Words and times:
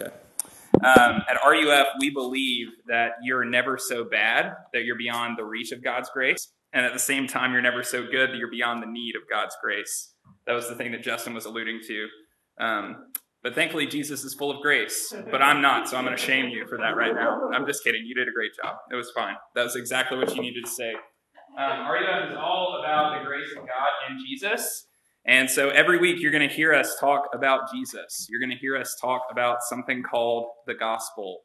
Okay. 0.00 0.12
Um, 0.84 1.22
at 1.28 1.38
RUF, 1.46 1.86
we 1.98 2.10
believe 2.10 2.68
that 2.86 3.12
you're 3.22 3.44
never 3.44 3.78
so 3.78 4.04
bad 4.04 4.52
that 4.74 4.84
you're 4.84 4.98
beyond 4.98 5.38
the 5.38 5.44
reach 5.44 5.72
of 5.72 5.82
God's 5.82 6.10
grace, 6.10 6.52
and 6.72 6.84
at 6.84 6.92
the 6.92 6.98
same 6.98 7.26
time, 7.26 7.52
you're 7.52 7.62
never 7.62 7.82
so 7.82 8.02
good 8.02 8.30
that 8.30 8.36
you're 8.36 8.50
beyond 8.50 8.82
the 8.82 8.86
need 8.86 9.16
of 9.16 9.22
God's 9.30 9.56
grace. 9.62 10.12
That 10.46 10.52
was 10.52 10.68
the 10.68 10.74
thing 10.74 10.92
that 10.92 11.02
Justin 11.02 11.32
was 11.32 11.46
alluding 11.46 11.80
to. 11.86 12.06
Um, 12.58 13.06
but 13.42 13.54
thankfully, 13.54 13.86
Jesus 13.86 14.24
is 14.24 14.34
full 14.34 14.50
of 14.50 14.60
grace, 14.60 15.14
but 15.30 15.40
I'm 15.40 15.62
not, 15.62 15.88
so 15.88 15.96
I'm 15.96 16.04
going 16.04 16.16
to 16.16 16.22
shame 16.22 16.48
you 16.48 16.66
for 16.66 16.76
that 16.78 16.96
right 16.96 17.14
now. 17.14 17.48
I'm 17.54 17.66
just 17.66 17.84
kidding. 17.84 18.02
You 18.04 18.14
did 18.14 18.28
a 18.28 18.32
great 18.32 18.52
job. 18.60 18.76
It 18.90 18.96
was 18.96 19.10
fine. 19.12 19.36
That 19.54 19.62
was 19.62 19.76
exactly 19.76 20.18
what 20.18 20.34
you 20.34 20.42
needed 20.42 20.64
to 20.64 20.70
say. 20.70 20.92
Um, 21.56 21.88
RUF 21.88 22.30
is 22.32 22.36
all 22.36 22.80
about 22.82 23.18
the 23.18 23.24
grace 23.24 23.50
of 23.56 23.58
God 23.58 24.10
in 24.10 24.18
Jesus. 24.26 24.88
And 25.28 25.50
so 25.50 25.70
every 25.70 25.98
week 25.98 26.18
you're 26.20 26.30
going 26.30 26.48
to 26.48 26.54
hear 26.54 26.72
us 26.72 26.96
talk 27.00 27.30
about 27.34 27.72
Jesus. 27.72 28.28
You're 28.30 28.38
going 28.38 28.50
to 28.50 28.56
hear 28.56 28.76
us 28.76 28.96
talk 29.00 29.22
about 29.28 29.58
something 29.62 30.04
called 30.04 30.46
the 30.68 30.74
gospel. 30.74 31.40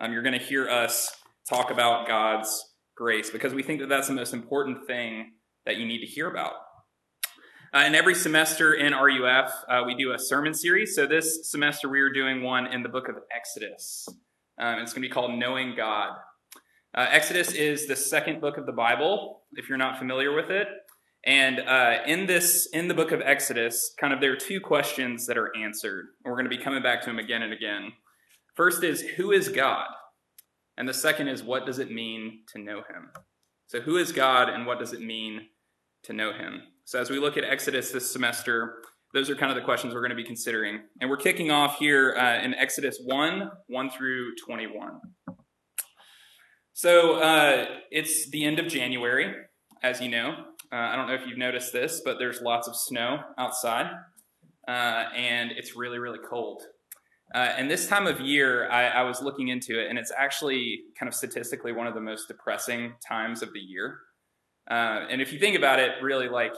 Um, 0.00 0.14
you're 0.14 0.22
going 0.22 0.38
to 0.38 0.44
hear 0.44 0.66
us 0.66 1.14
talk 1.46 1.70
about 1.70 2.08
God's 2.08 2.64
grace 2.96 3.28
because 3.28 3.52
we 3.52 3.62
think 3.62 3.80
that 3.80 3.90
that's 3.90 4.08
the 4.08 4.14
most 4.14 4.32
important 4.32 4.86
thing 4.86 5.32
that 5.66 5.76
you 5.76 5.86
need 5.86 6.00
to 6.00 6.06
hear 6.06 6.30
about. 6.30 6.52
Uh, 7.74 7.78
and 7.84 7.94
every 7.94 8.14
semester 8.14 8.72
in 8.72 8.94
RUF, 8.94 9.52
uh, 9.68 9.82
we 9.84 9.94
do 9.94 10.12
a 10.14 10.18
sermon 10.18 10.54
series. 10.54 10.94
So 10.94 11.06
this 11.06 11.50
semester, 11.50 11.86
we 11.86 12.00
are 12.00 12.10
doing 12.10 12.42
one 12.42 12.66
in 12.66 12.82
the 12.82 12.88
book 12.88 13.08
of 13.10 13.16
Exodus. 13.36 14.08
Um, 14.58 14.78
it's 14.78 14.94
going 14.94 15.02
to 15.02 15.08
be 15.08 15.12
called 15.12 15.38
Knowing 15.38 15.74
God. 15.76 16.12
Uh, 16.94 17.06
Exodus 17.10 17.52
is 17.52 17.86
the 17.86 17.94
second 17.94 18.40
book 18.40 18.56
of 18.56 18.64
the 18.64 18.72
Bible, 18.72 19.42
if 19.52 19.68
you're 19.68 19.76
not 19.76 19.98
familiar 19.98 20.34
with 20.34 20.50
it. 20.50 20.66
And 21.24 21.60
uh, 21.60 21.98
in 22.06 22.26
this, 22.26 22.68
in 22.72 22.88
the 22.88 22.94
book 22.94 23.12
of 23.12 23.20
Exodus, 23.20 23.94
kind 24.00 24.12
of 24.12 24.20
there 24.20 24.32
are 24.32 24.36
two 24.36 24.60
questions 24.60 25.26
that 25.26 25.36
are 25.36 25.50
answered. 25.56 26.06
We're 26.24 26.32
going 26.32 26.44
to 26.44 26.56
be 26.56 26.62
coming 26.62 26.82
back 26.82 27.00
to 27.02 27.06
them 27.06 27.18
again 27.18 27.42
and 27.42 27.52
again. 27.52 27.92
First 28.54 28.82
is, 28.84 29.00
who 29.00 29.32
is 29.32 29.48
God? 29.48 29.86
And 30.76 30.88
the 30.88 30.94
second 30.94 31.28
is, 31.28 31.42
what 31.42 31.66
does 31.66 31.80
it 31.80 31.90
mean 31.90 32.44
to 32.52 32.60
know 32.60 32.78
him? 32.78 33.10
So, 33.66 33.80
who 33.80 33.96
is 33.96 34.12
God 34.12 34.48
and 34.48 34.64
what 34.64 34.78
does 34.78 34.92
it 34.92 35.00
mean 35.00 35.48
to 36.04 36.12
know 36.12 36.32
him? 36.32 36.62
So, 36.84 37.00
as 37.00 37.10
we 37.10 37.18
look 37.18 37.36
at 37.36 37.44
Exodus 37.44 37.90
this 37.90 38.10
semester, 38.10 38.76
those 39.12 39.28
are 39.28 39.34
kind 39.34 39.50
of 39.50 39.56
the 39.56 39.64
questions 39.64 39.92
we're 39.92 40.00
going 40.00 40.10
to 40.10 40.16
be 40.16 40.24
considering. 40.24 40.80
And 41.00 41.10
we're 41.10 41.16
kicking 41.16 41.50
off 41.50 41.78
here 41.78 42.16
uh, 42.16 42.42
in 42.42 42.54
Exodus 42.54 43.00
1 43.04 43.50
1 43.66 43.90
through 43.90 44.36
21. 44.46 45.00
So, 46.72 47.16
uh, 47.16 47.66
it's 47.90 48.30
the 48.30 48.44
end 48.44 48.58
of 48.58 48.68
January, 48.68 49.34
as 49.82 50.00
you 50.00 50.08
know. 50.08 50.44
Uh, 50.72 50.76
I 50.76 50.96
don't 50.96 51.06
know 51.06 51.14
if 51.14 51.26
you've 51.26 51.38
noticed 51.38 51.72
this, 51.72 52.02
but 52.04 52.18
there's 52.18 52.42
lots 52.42 52.68
of 52.68 52.76
snow 52.76 53.20
outside, 53.38 53.90
uh, 54.66 55.04
and 55.16 55.50
it's 55.52 55.76
really, 55.76 55.98
really 55.98 56.18
cold. 56.18 56.62
Uh, 57.34 57.38
and 57.38 57.70
this 57.70 57.86
time 57.86 58.06
of 58.06 58.20
year, 58.20 58.70
I, 58.70 58.86
I, 58.86 59.02
was 59.02 59.20
looking 59.20 59.48
into 59.48 59.78
it, 59.78 59.90
and 59.90 59.98
it's 59.98 60.12
actually 60.16 60.80
kind 60.98 61.08
of 61.08 61.14
statistically 61.14 61.72
one 61.72 61.86
of 61.86 61.94
the 61.94 62.00
most 62.00 62.26
depressing 62.26 62.94
times 63.06 63.42
of 63.42 63.52
the 63.52 63.60
year. 63.60 63.98
Uh, 64.70 65.06
and 65.10 65.20
if 65.20 65.32
you 65.32 65.38
think 65.38 65.56
about 65.56 65.78
it, 65.78 65.92
really, 66.02 66.28
like 66.28 66.54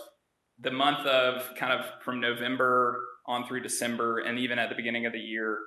the 0.61 0.71
month 0.71 1.07
of 1.07 1.55
kind 1.57 1.73
of 1.73 1.87
from 2.03 2.21
November 2.21 3.01
on 3.27 3.47
through 3.47 3.63
December, 3.63 4.19
and 4.19 4.39
even 4.39 4.59
at 4.59 4.69
the 4.69 4.77
beginning 4.77 5.07
of 5.07 5.13
the 5.13 5.19
year, 5.19 5.59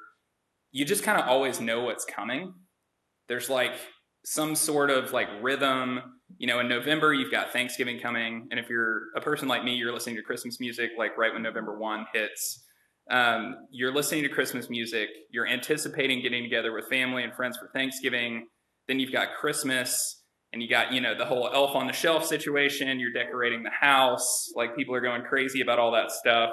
you 0.72 0.86
just 0.86 1.04
kind 1.04 1.20
of 1.20 1.28
always 1.28 1.60
know 1.60 1.84
what's 1.84 2.06
coming. 2.06 2.54
There's 3.28 3.50
like 3.50 3.74
some 4.26 4.56
sort 4.56 4.90
of 4.90 5.12
like 5.12 5.28
rhythm 5.42 6.00
you 6.38 6.48
know, 6.48 6.60
in 6.60 6.68
November, 6.68 7.14
you've 7.14 7.32
got 7.32 7.52
Thanksgiving 7.52 8.00
coming. 8.00 8.48
And 8.52 8.60
if 8.60 8.70
you're 8.70 9.04
a 9.16 9.22
person 9.22 9.48
like 9.48 9.64
me, 9.64 9.76
you're 9.76 9.94
listening 9.94 10.16
to 10.16 10.22
Christmas 10.22 10.60
music 10.60 10.92
like 10.98 11.18
right 11.18 11.34
when 11.34 11.44
November 11.44 11.78
1 11.78 12.06
hits. 12.14 12.64
Um, 13.12 13.56
you're 13.72 13.94
listening 13.94 14.24
to 14.24 14.30
Christmas 14.30 14.70
music. 14.70 15.10
You're 15.30 15.48
anticipating 15.48 16.22
getting 16.22 16.44
together 16.44 16.74
with 16.74 16.88
family 16.90 17.24
and 17.24 17.34
friends 17.34 17.58
for 17.58 17.70
Thanksgiving. 17.74 18.48
Then 18.88 19.00
you've 19.00 19.12
got 19.12 19.36
Christmas 19.40 20.22
and 20.52 20.62
you 20.62 20.70
got, 20.70 20.94
you 20.94 21.02
know, 21.02 21.18
the 21.18 21.26
whole 21.26 21.50
elf 21.54 21.76
on 21.76 21.88
the 21.88 21.94
shelf 21.94 22.26
situation. 22.26 23.00
You're 23.00 23.12
decorating 23.12 23.64
the 23.64 23.72
house. 23.72 24.52
Like 24.56 24.76
people 24.76 24.96
are 24.96 25.02
going 25.02 25.24
crazy 25.24 25.62
about 25.62 25.80
all 25.80 25.92
that 25.92 26.12
stuff. 26.12 26.52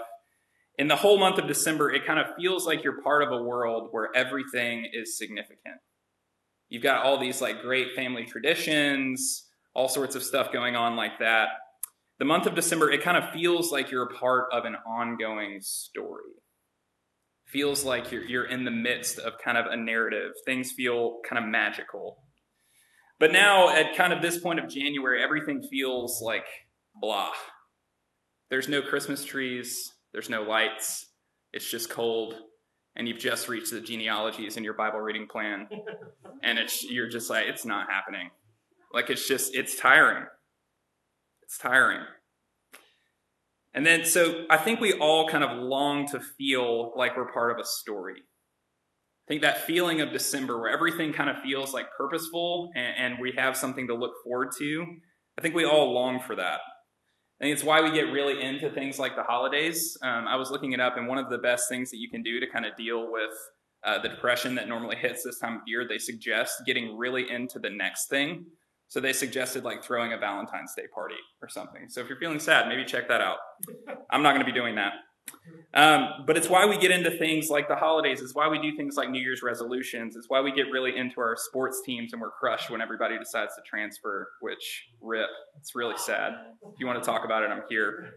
In 0.78 0.88
the 0.88 0.96
whole 0.96 1.18
month 1.18 1.38
of 1.38 1.46
December, 1.46 1.92
it 1.92 2.06
kind 2.06 2.18
of 2.18 2.26
feels 2.38 2.66
like 2.66 2.82
you're 2.82 3.02
part 3.02 3.22
of 3.22 3.30
a 3.32 3.42
world 3.42 3.88
where 3.90 4.08
everything 4.14 4.86
is 4.92 5.18
significant. 5.18 5.76
You've 6.68 6.82
got 6.82 7.04
all 7.04 7.18
these 7.18 7.40
like 7.40 7.60
great 7.62 7.94
family 7.94 8.24
traditions 8.24 9.49
all 9.74 9.88
sorts 9.88 10.14
of 10.14 10.22
stuff 10.22 10.52
going 10.52 10.76
on 10.76 10.96
like 10.96 11.18
that. 11.20 11.48
The 12.18 12.24
month 12.24 12.46
of 12.46 12.54
December, 12.54 12.90
it 12.90 13.02
kind 13.02 13.16
of 13.16 13.30
feels 13.30 13.72
like 13.72 13.90
you're 13.90 14.02
a 14.02 14.14
part 14.14 14.48
of 14.52 14.64
an 14.64 14.76
ongoing 14.86 15.58
story. 15.60 16.22
Feels 17.46 17.84
like 17.84 18.12
you're, 18.12 18.24
you're 18.24 18.44
in 18.44 18.64
the 18.64 18.70
midst 18.70 19.18
of 19.18 19.38
kind 19.42 19.56
of 19.56 19.66
a 19.66 19.76
narrative. 19.76 20.32
Things 20.44 20.72
feel 20.72 21.18
kind 21.28 21.42
of 21.42 21.50
magical. 21.50 22.18
But 23.18 23.32
now, 23.32 23.68
at 23.68 23.96
kind 23.96 24.12
of 24.12 24.22
this 24.22 24.38
point 24.38 24.60
of 24.60 24.68
January, 24.68 25.22
everything 25.22 25.62
feels 25.62 26.22
like 26.22 26.46
blah. 26.94 27.32
There's 28.50 28.68
no 28.68 28.82
Christmas 28.82 29.24
trees, 29.24 29.92
there's 30.12 30.30
no 30.30 30.42
lights, 30.42 31.06
it's 31.52 31.70
just 31.70 31.90
cold, 31.90 32.34
and 32.96 33.06
you've 33.06 33.18
just 33.18 33.48
reached 33.48 33.70
the 33.70 33.80
genealogies 33.80 34.56
in 34.56 34.64
your 34.64 34.74
Bible 34.74 35.00
reading 35.00 35.28
plan, 35.30 35.68
and 36.42 36.58
it's 36.58 36.82
you're 36.82 37.08
just 37.08 37.30
like, 37.30 37.46
it's 37.46 37.64
not 37.64 37.90
happening. 37.90 38.30
Like 38.92 39.10
it's 39.10 39.26
just, 39.26 39.54
it's 39.54 39.76
tiring. 39.76 40.24
It's 41.42 41.58
tiring. 41.58 42.04
And 43.72 43.86
then, 43.86 44.04
so 44.04 44.44
I 44.50 44.56
think 44.56 44.80
we 44.80 44.94
all 44.94 45.28
kind 45.28 45.44
of 45.44 45.56
long 45.56 46.06
to 46.08 46.20
feel 46.20 46.92
like 46.96 47.16
we're 47.16 47.32
part 47.32 47.52
of 47.52 47.58
a 47.58 47.64
story. 47.64 48.16
I 48.16 49.26
think 49.28 49.42
that 49.42 49.64
feeling 49.64 50.00
of 50.00 50.12
December 50.12 50.60
where 50.60 50.70
everything 50.70 51.12
kind 51.12 51.30
of 51.30 51.38
feels 51.40 51.72
like 51.72 51.86
purposeful 51.96 52.72
and, 52.74 53.14
and 53.14 53.20
we 53.20 53.32
have 53.36 53.56
something 53.56 53.86
to 53.86 53.94
look 53.94 54.12
forward 54.24 54.48
to, 54.58 54.86
I 55.38 55.40
think 55.40 55.54
we 55.54 55.64
all 55.64 55.92
long 55.92 56.20
for 56.20 56.34
that. 56.36 56.60
I 57.40 57.44
think 57.44 57.54
it's 57.54 57.64
why 57.64 57.80
we 57.80 57.90
get 57.92 58.12
really 58.12 58.42
into 58.42 58.68
things 58.70 58.98
like 58.98 59.16
the 59.16 59.22
holidays. 59.22 59.96
Um, 60.02 60.28
I 60.28 60.36
was 60.36 60.50
looking 60.50 60.72
it 60.72 60.80
up, 60.80 60.98
and 60.98 61.08
one 61.08 61.16
of 61.16 61.30
the 61.30 61.38
best 61.38 61.70
things 61.70 61.90
that 61.90 61.96
you 61.96 62.10
can 62.10 62.22
do 62.22 62.38
to 62.38 62.46
kind 62.46 62.66
of 62.66 62.76
deal 62.76 63.10
with 63.10 63.30
uh, 63.82 63.98
the 64.02 64.10
depression 64.10 64.54
that 64.56 64.68
normally 64.68 64.96
hits 64.96 65.24
this 65.24 65.38
time 65.38 65.54
of 65.54 65.62
year, 65.66 65.86
they 65.88 65.96
suggest 65.96 66.62
getting 66.66 66.98
really 66.98 67.30
into 67.30 67.58
the 67.58 67.70
next 67.70 68.10
thing. 68.10 68.44
So 68.90 68.98
they 68.98 69.12
suggested 69.12 69.62
like 69.62 69.84
throwing 69.84 70.12
a 70.12 70.18
Valentine's 70.18 70.74
Day 70.74 70.88
party 70.92 71.14
or 71.40 71.48
something. 71.48 71.88
So 71.88 72.00
if 72.00 72.08
you're 72.08 72.18
feeling 72.18 72.40
sad, 72.40 72.66
maybe 72.66 72.84
check 72.84 73.06
that 73.06 73.20
out. 73.20 73.36
I'm 74.10 74.24
not 74.24 74.32
going 74.32 74.44
to 74.44 74.52
be 74.52 74.58
doing 74.58 74.74
that. 74.74 74.94
Um, 75.72 76.24
but 76.26 76.36
it's 76.36 76.48
why 76.48 76.66
we 76.66 76.76
get 76.76 76.90
into 76.90 77.12
things 77.12 77.50
like 77.50 77.68
the 77.68 77.76
holidays. 77.76 78.20
It's 78.20 78.34
why 78.34 78.48
we 78.48 78.60
do 78.60 78.76
things 78.76 78.96
like 78.96 79.08
New 79.08 79.20
Year's 79.20 79.44
resolutions. 79.44 80.16
It's 80.16 80.28
why 80.28 80.40
we 80.40 80.50
get 80.50 80.72
really 80.72 80.96
into 80.96 81.20
our 81.20 81.36
sports 81.38 81.80
teams 81.86 82.12
and 82.12 82.20
we're 82.20 82.32
crushed 82.32 82.68
when 82.68 82.80
everybody 82.80 83.16
decides 83.16 83.54
to 83.54 83.62
transfer, 83.64 84.28
which 84.40 84.88
rip. 85.00 85.30
It's 85.60 85.76
really 85.76 85.96
sad. 85.96 86.32
If 86.72 86.80
you 86.80 86.86
want 86.88 87.00
to 87.00 87.06
talk 87.06 87.24
about 87.24 87.44
it, 87.44 87.50
I'm 87.50 87.62
here. 87.68 88.14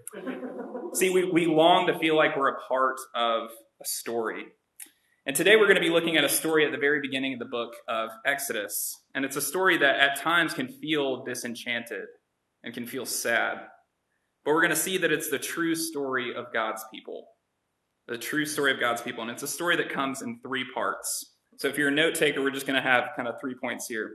See, 0.96 1.12
we, 1.12 1.26
we 1.26 1.46
long 1.46 1.86
to 1.86 2.00
feel 2.00 2.16
like 2.16 2.36
we're 2.36 2.50
a 2.50 2.60
part 2.68 2.98
of 3.14 3.52
a 3.80 3.86
story. 3.86 4.46
And 5.26 5.38
today 5.38 5.56
we're 5.56 5.68
going 5.68 5.76
to 5.76 5.82
be 5.82 5.90
looking 5.90 6.18
at 6.18 6.26
a 6.26 6.30
story 6.30 6.66
at 6.66 6.74
the 6.74 6.78
very 6.78 7.00
beginning 7.00 7.32
of 7.32 7.40
the 7.40 7.46
book 7.46 7.76
of 7.88 8.10
Exodus. 8.26 9.06
And 9.16 9.24
it's 9.24 9.38
a 9.38 9.42
story 9.42 9.78
that 9.78 9.96
at 9.98 10.20
times 10.20 10.54
can 10.54 10.68
feel 10.68 11.24
disenchanted 11.24 12.08
and 12.62 12.74
can 12.74 12.86
feel 12.86 13.06
sad. 13.06 13.60
But 14.44 14.54
we're 14.54 14.60
going 14.62 14.72
to 14.72 14.76
see 14.76 14.98
that 14.98 15.14
it's 15.14 15.30
the 15.30 15.40
true 15.40 15.76
story 15.76 16.36
of 16.36 16.52
God's 16.52 16.84
people. 16.94 17.26
The 18.10 18.18
true 18.18 18.46
story 18.46 18.74
of 18.74 18.82
God's 18.82 19.02
people. 19.02 19.22
And 19.22 19.32
it's 19.32 19.44
a 19.44 19.48
story 19.48 19.78
that 19.78 19.88
comes 19.88 20.22
in 20.22 20.42
three 20.46 20.66
parts. 20.74 21.36
So 21.58 21.70
if 21.70 21.78
you're 21.78 21.88
a 21.88 21.92
note 21.92 22.16
taker, 22.16 22.42
we're 22.42 22.52
just 22.52 22.68
going 22.68 22.82
to 22.82 22.86
have 22.86 23.12
kind 23.16 23.30
of 23.30 23.36
three 23.40 23.56
points 23.56 23.88
here. 23.88 24.12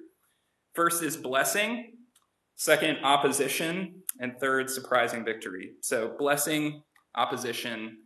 First 0.75 1.03
is 1.03 1.17
blessing, 1.17 1.93
second, 2.57 2.99
opposition, 3.03 4.03
and 4.21 4.39
third, 4.39 4.69
surprising 4.69 5.25
victory. 5.25 5.71
So 5.81 6.15
blessing, 6.19 6.83
opposition, 7.15 7.97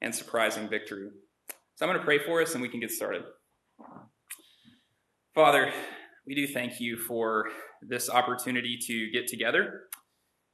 and 0.00 0.14
surprising 0.14 0.68
victory. 0.68 1.08
So 1.74 1.86
I'm 1.86 1.90
going 1.90 1.98
to 1.98 2.04
pray 2.04 2.18
for 2.24 2.42
us 2.42 2.52
and 2.52 2.62
we 2.62 2.68
can 2.68 2.80
get 2.80 2.90
started. 2.90 3.22
Father, 5.34 5.72
we 6.26 6.34
do 6.34 6.46
thank 6.46 6.80
you 6.80 6.96
for 6.96 7.46
this 7.80 8.10
opportunity 8.10 8.78
to 8.86 9.10
get 9.10 9.26
together 9.26 9.84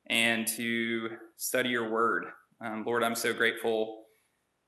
and 0.09 0.47
to 0.47 1.09
study 1.37 1.71
your 1.71 1.91
word. 1.91 2.27
Um, 2.65 2.85
Lord, 2.87 3.03
I'm 3.03 3.15
so 3.15 3.33
grateful 3.33 4.05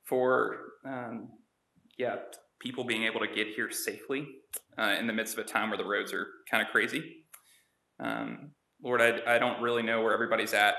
for, 0.04 0.56
um, 0.84 1.28
yeah, 1.96 2.16
people 2.60 2.84
being 2.84 3.04
able 3.04 3.20
to 3.20 3.28
get 3.28 3.48
here 3.54 3.70
safely 3.70 4.26
uh, 4.76 4.96
in 4.98 5.06
the 5.06 5.12
midst 5.12 5.38
of 5.38 5.44
a 5.44 5.48
time 5.48 5.70
where 5.70 5.78
the 5.78 5.84
roads 5.84 6.12
are 6.12 6.26
kind 6.50 6.62
of 6.62 6.70
crazy. 6.70 7.24
Um, 8.02 8.50
Lord, 8.82 9.00
I, 9.00 9.20
I 9.26 9.38
don't 9.38 9.62
really 9.62 9.82
know 9.82 10.02
where 10.02 10.12
everybody's 10.12 10.54
at 10.54 10.74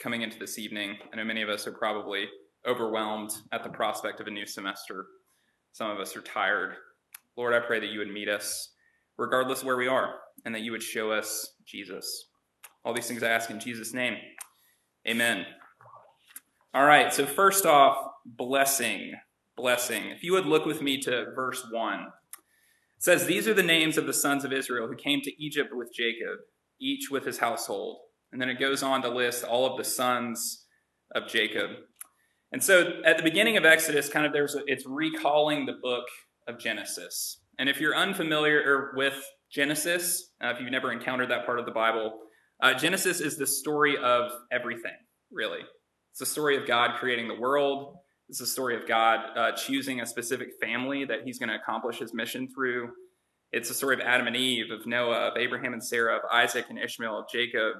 coming 0.00 0.22
into 0.22 0.38
this 0.38 0.58
evening. 0.58 0.96
I 1.12 1.16
know 1.16 1.24
many 1.24 1.42
of 1.42 1.48
us 1.48 1.66
are 1.66 1.72
probably 1.72 2.26
overwhelmed 2.68 3.32
at 3.52 3.64
the 3.64 3.70
prospect 3.70 4.20
of 4.20 4.26
a 4.26 4.30
new 4.30 4.46
semester. 4.46 5.06
Some 5.72 5.90
of 5.90 5.98
us 5.98 6.16
are 6.16 6.20
tired. 6.20 6.74
Lord, 7.36 7.54
I 7.54 7.60
pray 7.60 7.80
that 7.80 7.90
you 7.90 7.98
would 8.00 8.12
meet 8.12 8.28
us 8.28 8.72
regardless 9.16 9.64
where 9.64 9.76
we 9.76 9.88
are 9.88 10.14
and 10.44 10.54
that 10.54 10.62
you 10.62 10.72
would 10.72 10.82
show 10.82 11.10
us 11.10 11.54
Jesus. 11.66 12.28
All 12.84 12.94
these 12.94 13.06
things 13.08 13.22
I 13.22 13.28
ask 13.28 13.50
in 13.50 13.60
Jesus' 13.60 13.94
name. 13.94 14.16
Amen. 15.06 15.46
All 16.74 16.84
right, 16.84 17.12
so 17.12 17.26
first 17.26 17.64
off, 17.64 17.96
blessing. 18.24 19.14
blessing. 19.56 20.10
If 20.10 20.22
you 20.22 20.32
would 20.32 20.46
look 20.46 20.66
with 20.66 20.82
me 20.82 21.00
to 21.02 21.26
verse 21.34 21.66
1. 21.70 22.00
It 22.00 22.06
says, 22.98 23.26
These 23.26 23.48
are 23.48 23.54
the 23.54 23.62
names 23.62 23.96
of 23.96 24.06
the 24.06 24.12
sons 24.12 24.44
of 24.44 24.52
Israel 24.52 24.88
who 24.88 24.96
came 24.96 25.20
to 25.22 25.42
Egypt 25.42 25.70
with 25.72 25.92
Jacob, 25.94 26.38
each 26.80 27.10
with 27.10 27.24
his 27.24 27.38
household. 27.38 27.98
And 28.32 28.40
then 28.40 28.48
it 28.50 28.60
goes 28.60 28.82
on 28.82 29.02
to 29.02 29.08
list 29.08 29.44
all 29.44 29.66
of 29.66 29.78
the 29.78 29.84
sons 29.84 30.66
of 31.14 31.28
Jacob. 31.28 31.70
And 32.52 32.62
so 32.62 33.00
at 33.04 33.16
the 33.16 33.22
beginning 33.22 33.56
of 33.56 33.64
Exodus, 33.64 34.08
kind 34.08 34.24
of 34.24 34.32
there's 34.32 34.54
a, 34.54 34.62
it's 34.66 34.84
recalling 34.86 35.66
the 35.66 35.74
book 35.82 36.04
of 36.46 36.58
Genesis. 36.58 37.40
And 37.58 37.68
if 37.68 37.80
you're 37.80 37.94
unfamiliar 37.94 38.92
with 38.96 39.14
Genesis, 39.50 40.32
uh, 40.42 40.48
if 40.48 40.60
you've 40.60 40.70
never 40.70 40.92
encountered 40.92 41.30
that 41.30 41.44
part 41.44 41.58
of 41.58 41.66
the 41.66 41.72
Bible, 41.72 42.18
uh, 42.62 42.74
Genesis 42.74 43.20
is 43.20 43.36
the 43.36 43.46
story 43.46 43.96
of 43.96 44.30
everything, 44.50 44.96
really. 45.30 45.60
It's 46.10 46.20
the 46.20 46.26
story 46.26 46.56
of 46.56 46.66
God 46.66 46.98
creating 46.98 47.28
the 47.28 47.38
world. 47.38 47.96
It's 48.28 48.40
the 48.40 48.46
story 48.46 48.76
of 48.76 48.86
God 48.86 49.20
uh, 49.36 49.52
choosing 49.52 50.00
a 50.00 50.06
specific 50.06 50.48
family 50.60 51.04
that 51.04 51.20
he's 51.24 51.38
going 51.38 51.48
to 51.48 51.54
accomplish 51.54 51.98
his 51.98 52.12
mission 52.12 52.48
through. 52.54 52.90
It's 53.52 53.68
the 53.68 53.74
story 53.74 53.94
of 53.94 54.00
Adam 54.00 54.26
and 54.26 54.36
Eve, 54.36 54.70
of 54.70 54.86
Noah, 54.86 55.28
of 55.28 55.36
Abraham 55.38 55.72
and 55.72 55.82
Sarah, 55.82 56.16
of 56.16 56.22
Isaac 56.30 56.66
and 56.68 56.78
Ishmael, 56.78 57.20
of 57.20 57.24
Jacob 57.32 57.74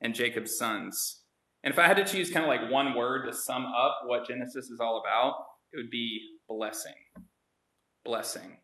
and 0.00 0.14
Jacob's 0.14 0.58
sons. 0.58 1.22
And 1.64 1.72
if 1.72 1.78
I 1.78 1.86
had 1.86 1.96
to 1.96 2.04
choose 2.04 2.30
kind 2.30 2.44
of 2.44 2.48
like 2.48 2.70
one 2.70 2.94
word 2.94 3.26
to 3.26 3.32
sum 3.32 3.66
up 3.66 4.00
what 4.06 4.26
Genesis 4.26 4.70
is 4.70 4.80
all 4.80 5.02
about, 5.04 5.34
it 5.72 5.76
would 5.76 5.90
be 5.90 6.20
blessing. 6.48 6.94
Blessing. 8.04 8.58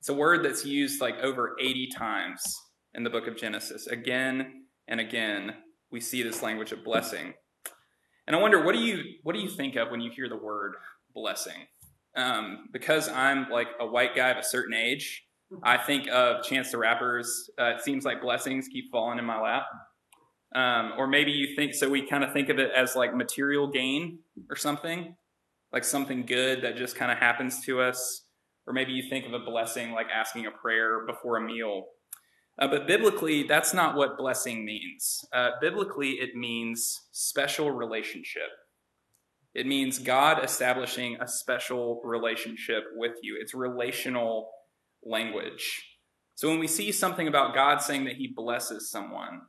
It's 0.00 0.08
a 0.08 0.14
word 0.14 0.44
that's 0.44 0.64
used 0.64 1.00
like 1.00 1.18
over 1.18 1.56
80 1.60 1.88
times 1.96 2.42
in 2.94 3.02
the 3.02 3.10
book 3.10 3.26
of 3.26 3.36
Genesis. 3.36 3.86
Again 3.88 4.64
and 4.86 5.00
again, 5.00 5.54
we 5.90 6.00
see 6.00 6.22
this 6.22 6.42
language 6.42 6.72
of 6.72 6.84
blessing. 6.84 7.34
And 8.26 8.36
I 8.36 8.40
wonder, 8.40 8.62
what 8.62 8.74
do 8.74 8.80
you 8.80 9.02
what 9.22 9.34
do 9.34 9.40
you 9.40 9.48
think 9.48 9.76
of 9.76 9.90
when 9.90 10.00
you 10.00 10.10
hear 10.10 10.28
the 10.28 10.36
word 10.36 10.74
blessing? 11.14 11.66
Um, 12.14 12.68
because 12.72 13.08
I'm 13.08 13.48
like 13.50 13.68
a 13.80 13.86
white 13.86 14.14
guy 14.14 14.28
of 14.28 14.38
a 14.38 14.42
certain 14.42 14.74
age, 14.74 15.28
I 15.62 15.78
think 15.78 16.08
of 16.08 16.44
Chance 16.44 16.72
the 16.72 16.78
Rapper's. 16.78 17.50
Uh, 17.58 17.76
it 17.76 17.80
seems 17.80 18.04
like 18.04 18.20
blessings 18.20 18.68
keep 18.68 18.90
falling 18.90 19.18
in 19.18 19.24
my 19.24 19.40
lap. 19.40 19.64
Um, 20.54 20.92
or 20.96 21.06
maybe 21.06 21.30
you 21.30 21.54
think 21.54 21.74
so. 21.74 21.88
We 21.88 22.06
kind 22.06 22.24
of 22.24 22.32
think 22.32 22.48
of 22.48 22.58
it 22.58 22.70
as 22.74 22.96
like 22.96 23.14
material 23.14 23.66
gain 23.66 24.20
or 24.48 24.56
something, 24.56 25.14
like 25.72 25.84
something 25.84 26.24
good 26.24 26.62
that 26.62 26.76
just 26.76 26.96
kind 26.96 27.12
of 27.12 27.18
happens 27.18 27.64
to 27.66 27.80
us. 27.80 28.22
Or 28.66 28.72
maybe 28.72 28.92
you 28.92 29.08
think 29.08 29.26
of 29.26 29.34
a 29.34 29.38
blessing 29.38 29.92
like 29.92 30.06
asking 30.14 30.46
a 30.46 30.50
prayer 30.50 31.06
before 31.06 31.36
a 31.36 31.40
meal 31.40 31.86
uh, 32.58 32.66
but 32.66 32.86
biblically, 32.88 33.44
that's 33.44 33.72
not 33.72 33.94
what 33.94 34.18
blessing 34.18 34.64
means. 34.64 35.24
Uh, 35.32 35.50
biblically, 35.60 36.12
it 36.12 36.34
means 36.34 37.02
special 37.12 37.70
relationship. 37.70 38.50
It 39.54 39.66
means 39.66 39.98
God 39.98 40.44
establishing 40.44 41.16
a 41.20 41.28
special 41.28 42.00
relationship 42.04 42.84
with 42.96 43.12
you. 43.22 43.38
It's 43.40 43.54
relational 43.54 44.50
language. 45.04 45.84
So 46.34 46.48
when 46.48 46.58
we 46.58 46.66
see 46.66 46.90
something 46.90 47.28
about 47.28 47.54
God 47.54 47.80
saying 47.80 48.04
that 48.04 48.16
he 48.16 48.32
blesses 48.34 48.90
someone, 48.90 49.42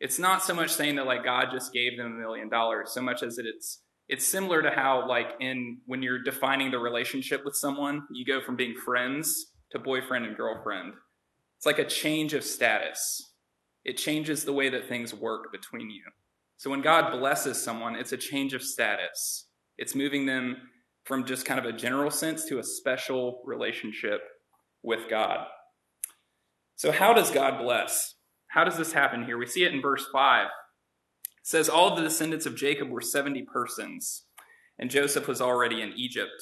it's 0.00 0.18
not 0.18 0.42
so 0.42 0.54
much 0.54 0.72
saying 0.72 0.96
that 0.96 1.06
like 1.06 1.24
God 1.24 1.48
just 1.52 1.72
gave 1.72 1.96
them 1.96 2.06
a 2.06 2.20
million 2.20 2.48
dollars, 2.48 2.90
so 2.92 3.00
much 3.00 3.22
as 3.22 3.36
that 3.36 3.46
it's 3.46 3.82
it's 4.08 4.26
similar 4.26 4.62
to 4.62 4.70
how 4.70 5.08
like 5.08 5.28
in 5.40 5.78
when 5.86 6.02
you're 6.02 6.22
defining 6.22 6.70
the 6.70 6.78
relationship 6.78 7.44
with 7.44 7.54
someone, 7.54 8.02
you 8.10 8.24
go 8.24 8.40
from 8.40 8.56
being 8.56 8.74
friends 8.74 9.52
to 9.70 9.78
boyfriend 9.78 10.26
and 10.26 10.36
girlfriend 10.36 10.94
it's 11.60 11.66
like 11.66 11.78
a 11.78 11.84
change 11.84 12.32
of 12.32 12.42
status. 12.42 13.34
It 13.84 13.98
changes 13.98 14.46
the 14.46 14.52
way 14.54 14.70
that 14.70 14.88
things 14.88 15.12
work 15.12 15.52
between 15.52 15.90
you. 15.90 16.00
So 16.56 16.70
when 16.70 16.80
God 16.80 17.10
blesses 17.10 17.62
someone, 17.62 17.96
it's 17.96 18.12
a 18.12 18.16
change 18.16 18.54
of 18.54 18.62
status. 18.62 19.46
It's 19.76 19.94
moving 19.94 20.24
them 20.24 20.56
from 21.04 21.26
just 21.26 21.44
kind 21.44 21.60
of 21.60 21.66
a 21.66 21.76
general 21.76 22.10
sense 22.10 22.46
to 22.46 22.60
a 22.60 22.64
special 22.64 23.42
relationship 23.44 24.22
with 24.82 25.00
God. 25.10 25.48
So, 26.76 26.90
how 26.90 27.12
does 27.12 27.30
God 27.30 27.58
bless? 27.58 28.14
How 28.50 28.64
does 28.64 28.76
this 28.76 28.92
happen 28.92 29.24
here? 29.24 29.38
We 29.38 29.46
see 29.46 29.64
it 29.64 29.72
in 29.72 29.80
verse 29.80 30.06
5. 30.12 30.46
It 30.46 30.50
says, 31.42 31.68
All 31.68 31.94
the 31.94 32.02
descendants 32.02 32.46
of 32.46 32.56
Jacob 32.56 32.88
were 32.88 33.00
70 33.00 33.42
persons, 33.42 34.24
and 34.78 34.90
Joseph 34.90 35.28
was 35.28 35.40
already 35.40 35.80
in 35.82 35.92
Egypt. 35.96 36.32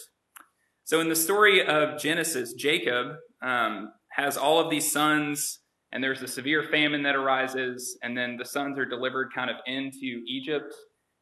So, 0.85 1.01
in 1.01 1.11
the 1.11 1.17
story 1.17 1.65
of 1.65 1.99
Genesis, 1.99 2.55
Jacob 2.55 3.09
um, 3.43 3.93
has 4.13 4.39
all 4.39 4.59
of 4.59 4.71
these 4.71 4.91
sons, 4.91 5.61
and 5.93 6.03
there's 6.03 6.23
a 6.23 6.29
severe 6.29 6.63
famine 6.71 7.03
that 7.03 7.15
arises, 7.15 7.99
and 8.03 8.17
then 8.17 8.39
the 8.39 8.45
sons 8.47 8.79
are 8.79 8.87
delivered 8.87 9.29
kind 9.35 9.51
of 9.51 9.57
into 9.67 10.23
Egypt 10.27 10.75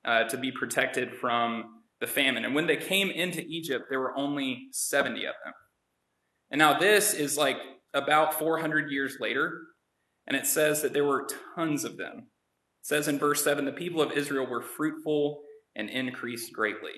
uh, 0.04 0.24
to 0.24 0.36
be 0.36 0.52
protected 0.52 1.14
from 1.14 1.64
the 2.00 2.06
famine. 2.06 2.44
And 2.44 2.54
when 2.54 2.68
they 2.68 2.76
came 2.76 3.10
into 3.10 3.42
Egypt, 3.42 3.86
there 3.90 4.00
were 4.00 4.16
only 4.16 4.68
70 4.70 5.24
of 5.26 5.34
them. 5.44 5.54
And 6.52 6.58
now 6.60 6.78
this 6.78 7.12
is 7.12 7.36
like 7.36 7.56
about 7.92 8.38
400 8.38 8.90
years 8.90 9.16
later, 9.18 9.62
and 10.26 10.36
it 10.36 10.46
says 10.46 10.82
that 10.82 10.92
there 10.92 11.04
were 11.04 11.28
tons 11.54 11.84
of 11.84 11.96
them. 11.96 12.18
It 12.80 12.86
says 12.86 13.08
in 13.08 13.18
verse 13.18 13.42
7 13.44 13.64
the 13.64 13.72
people 13.72 14.02
of 14.02 14.12
Israel 14.12 14.46
were 14.46 14.62
fruitful 14.62 15.42
and 15.74 15.90
increased 15.90 16.52
greatly. 16.52 16.92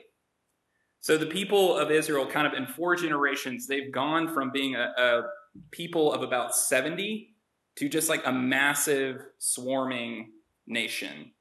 So 1.00 1.16
the 1.16 1.26
people 1.26 1.76
of 1.76 1.90
Israel, 1.90 2.26
kind 2.26 2.46
of 2.46 2.54
in 2.54 2.66
four 2.66 2.96
generations, 2.96 3.66
they've 3.66 3.92
gone 3.92 4.32
from 4.34 4.50
being 4.50 4.74
a, 4.74 4.92
a 4.96 5.22
people 5.70 6.12
of 6.12 6.22
about 6.22 6.54
70 6.54 7.34
to 7.76 7.88
just 7.88 8.08
like 8.08 8.26
a 8.26 8.32
massive 8.32 9.22
swarming 9.38 10.32
nation. 10.66 11.32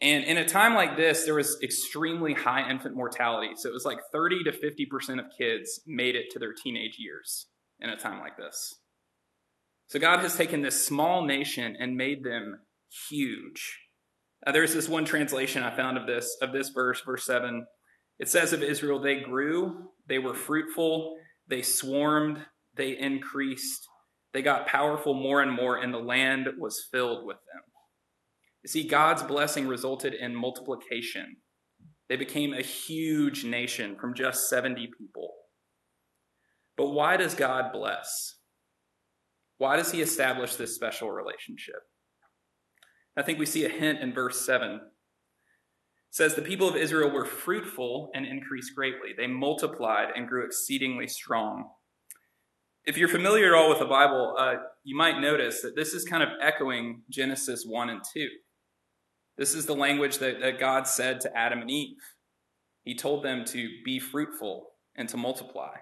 And 0.00 0.24
in 0.24 0.38
a 0.38 0.48
time 0.48 0.74
like 0.74 0.96
this, 0.96 1.24
there 1.24 1.34
was 1.34 1.58
extremely 1.62 2.32
high 2.32 2.68
infant 2.70 2.94
mortality. 2.94 3.50
So 3.56 3.68
it 3.68 3.72
was 3.72 3.84
like 3.84 3.98
30 4.12 4.44
to 4.44 4.52
50% 4.52 5.18
of 5.18 5.26
kids 5.36 5.80
made 5.86 6.14
it 6.14 6.30
to 6.30 6.38
their 6.38 6.52
teenage 6.52 6.96
years 6.98 7.46
in 7.80 7.90
a 7.90 7.96
time 7.96 8.20
like 8.20 8.36
this. 8.36 8.76
So 9.88 9.98
God 9.98 10.20
has 10.20 10.36
taken 10.36 10.62
this 10.62 10.84
small 10.84 11.24
nation 11.24 11.74
and 11.78 11.96
made 11.96 12.22
them 12.22 12.60
huge. 13.08 13.78
Uh, 14.46 14.52
there's 14.52 14.74
this 14.74 14.88
one 14.88 15.04
translation 15.04 15.62
I 15.62 15.74
found 15.74 15.96
of 15.96 16.06
this 16.06 16.36
of 16.40 16.52
this 16.52 16.68
verse, 16.68 17.00
verse 17.04 17.24
7. 17.24 17.66
It 18.18 18.28
says 18.28 18.52
of 18.52 18.62
Israel, 18.62 19.00
they 19.00 19.20
grew, 19.20 19.90
they 20.06 20.18
were 20.18 20.34
fruitful, 20.34 21.16
they 21.48 21.62
swarmed, 21.62 22.44
they 22.76 22.98
increased. 22.98 23.86
They 24.34 24.42
got 24.42 24.66
powerful 24.66 25.14
more 25.14 25.40
and 25.40 25.52
more, 25.52 25.78
and 25.78 25.92
the 25.92 25.98
land 25.98 26.48
was 26.58 26.86
filled 26.92 27.26
with 27.26 27.36
them. 27.36 27.62
You 28.62 28.68
see, 28.68 28.86
God's 28.86 29.22
blessing 29.22 29.66
resulted 29.66 30.12
in 30.14 30.34
multiplication. 30.34 31.36
They 32.08 32.16
became 32.16 32.52
a 32.52 32.62
huge 32.62 33.44
nation 33.44 33.96
from 33.98 34.14
just 34.14 34.48
70 34.48 34.88
people. 34.98 35.30
But 36.76 36.90
why 36.90 37.16
does 37.16 37.34
God 37.34 37.72
bless? 37.72 38.37
Why 39.58 39.76
does 39.76 39.92
he 39.92 40.00
establish 40.00 40.54
this 40.54 40.74
special 40.74 41.10
relationship? 41.10 41.82
I 43.16 43.22
think 43.22 43.38
we 43.38 43.46
see 43.46 43.64
a 43.64 43.68
hint 43.68 43.98
in 43.98 44.14
verse 44.14 44.46
7. 44.46 44.70
It 44.74 44.80
says, 46.10 46.34
The 46.34 46.42
people 46.42 46.68
of 46.68 46.76
Israel 46.76 47.10
were 47.10 47.24
fruitful 47.24 48.10
and 48.14 48.24
increased 48.24 48.74
greatly. 48.76 49.10
They 49.16 49.26
multiplied 49.26 50.10
and 50.14 50.28
grew 50.28 50.44
exceedingly 50.44 51.08
strong. 51.08 51.70
If 52.84 52.96
you're 52.96 53.08
familiar 53.08 53.48
at 53.48 53.58
all 53.58 53.68
with 53.68 53.80
the 53.80 53.84
Bible, 53.84 54.36
uh, 54.38 54.54
you 54.84 54.96
might 54.96 55.20
notice 55.20 55.60
that 55.62 55.76
this 55.76 55.92
is 55.92 56.04
kind 56.04 56.22
of 56.22 56.30
echoing 56.40 57.02
Genesis 57.10 57.64
1 57.66 57.90
and 57.90 58.00
2. 58.14 58.28
This 59.36 59.54
is 59.54 59.66
the 59.66 59.74
language 59.74 60.18
that, 60.18 60.40
that 60.40 60.60
God 60.60 60.86
said 60.86 61.20
to 61.20 61.36
Adam 61.36 61.60
and 61.60 61.70
Eve. 61.70 61.98
He 62.84 62.94
told 62.94 63.24
them 63.24 63.44
to 63.46 63.68
be 63.84 63.98
fruitful 63.98 64.68
and 64.96 65.08
to 65.08 65.16
multiply, 65.16 65.76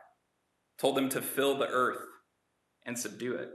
told 0.79 0.97
them 0.97 1.09
to 1.11 1.23
fill 1.23 1.57
the 1.59 1.69
earth 1.69 2.03
and 2.85 2.99
subdue 2.99 3.35
it. 3.35 3.51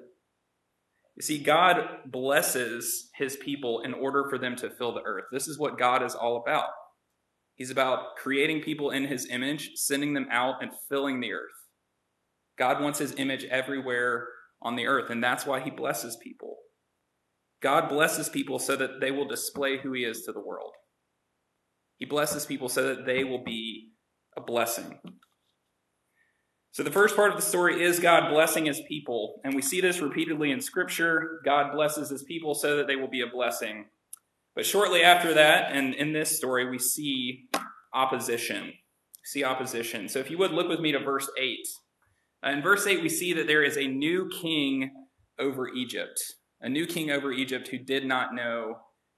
You 1.15 1.21
see, 1.21 1.39
God 1.43 1.77
blesses 2.05 3.09
his 3.15 3.35
people 3.35 3.81
in 3.81 3.93
order 3.93 4.25
for 4.29 4.37
them 4.37 4.55
to 4.57 4.69
fill 4.69 4.93
the 4.93 5.03
earth. 5.03 5.25
This 5.31 5.47
is 5.47 5.59
what 5.59 5.77
God 5.77 6.03
is 6.03 6.15
all 6.15 6.37
about. 6.37 6.69
He's 7.55 7.69
about 7.69 8.15
creating 8.17 8.61
people 8.61 8.91
in 8.91 9.05
his 9.05 9.27
image, 9.29 9.71
sending 9.75 10.13
them 10.13 10.27
out, 10.31 10.55
and 10.61 10.71
filling 10.89 11.19
the 11.19 11.33
earth. 11.33 11.51
God 12.57 12.81
wants 12.81 12.99
his 12.99 13.13
image 13.17 13.43
everywhere 13.45 14.27
on 14.61 14.75
the 14.75 14.87
earth, 14.87 15.09
and 15.09 15.23
that's 15.23 15.45
why 15.45 15.59
he 15.59 15.69
blesses 15.69 16.17
people. 16.23 16.57
God 17.61 17.89
blesses 17.89 18.29
people 18.29 18.57
so 18.57 18.75
that 18.75 18.99
they 18.99 19.11
will 19.11 19.27
display 19.27 19.77
who 19.77 19.93
he 19.93 20.03
is 20.03 20.23
to 20.23 20.31
the 20.31 20.39
world. 20.39 20.71
He 21.97 22.05
blesses 22.05 22.45
people 22.45 22.69
so 22.69 22.87
that 22.87 23.05
they 23.05 23.23
will 23.23 23.43
be 23.43 23.91
a 24.35 24.41
blessing. 24.41 24.99
So, 26.73 26.83
the 26.83 26.91
first 26.91 27.17
part 27.17 27.31
of 27.31 27.35
the 27.35 27.41
story 27.41 27.83
is 27.83 27.99
God 27.99 28.29
blessing 28.29 28.65
his 28.65 28.81
people. 28.87 29.41
And 29.43 29.53
we 29.53 29.61
see 29.61 29.81
this 29.81 29.99
repeatedly 29.99 30.51
in 30.51 30.61
Scripture. 30.61 31.41
God 31.43 31.73
blesses 31.73 32.09
his 32.09 32.23
people 32.23 32.55
so 32.55 32.77
that 32.77 32.87
they 32.87 32.95
will 32.95 33.09
be 33.09 33.21
a 33.21 33.27
blessing. 33.27 33.87
But 34.55 34.65
shortly 34.65 35.03
after 35.03 35.33
that, 35.33 35.73
and 35.73 35.93
in 35.93 36.13
this 36.13 36.37
story, 36.37 36.69
we 36.69 36.79
see 36.79 37.49
opposition. 37.93 38.73
See 39.25 39.43
opposition. 39.43 40.07
So, 40.07 40.19
if 40.19 40.31
you 40.31 40.37
would 40.37 40.51
look 40.51 40.69
with 40.69 40.79
me 40.79 40.93
to 40.93 40.99
verse 40.99 41.29
8. 41.37 41.57
In 42.43 42.61
verse 42.61 42.87
8, 42.87 43.01
we 43.01 43.09
see 43.09 43.33
that 43.33 43.47
there 43.47 43.63
is 43.63 43.77
a 43.77 43.87
new 43.87 44.29
king 44.41 44.91
over 45.37 45.67
Egypt, 45.67 46.19
a 46.61 46.69
new 46.69 46.87
king 46.87 47.11
over 47.11 47.31
Egypt 47.31 47.67
who 47.67 47.77
did 47.77 48.05
not 48.05 48.33
know 48.33 48.77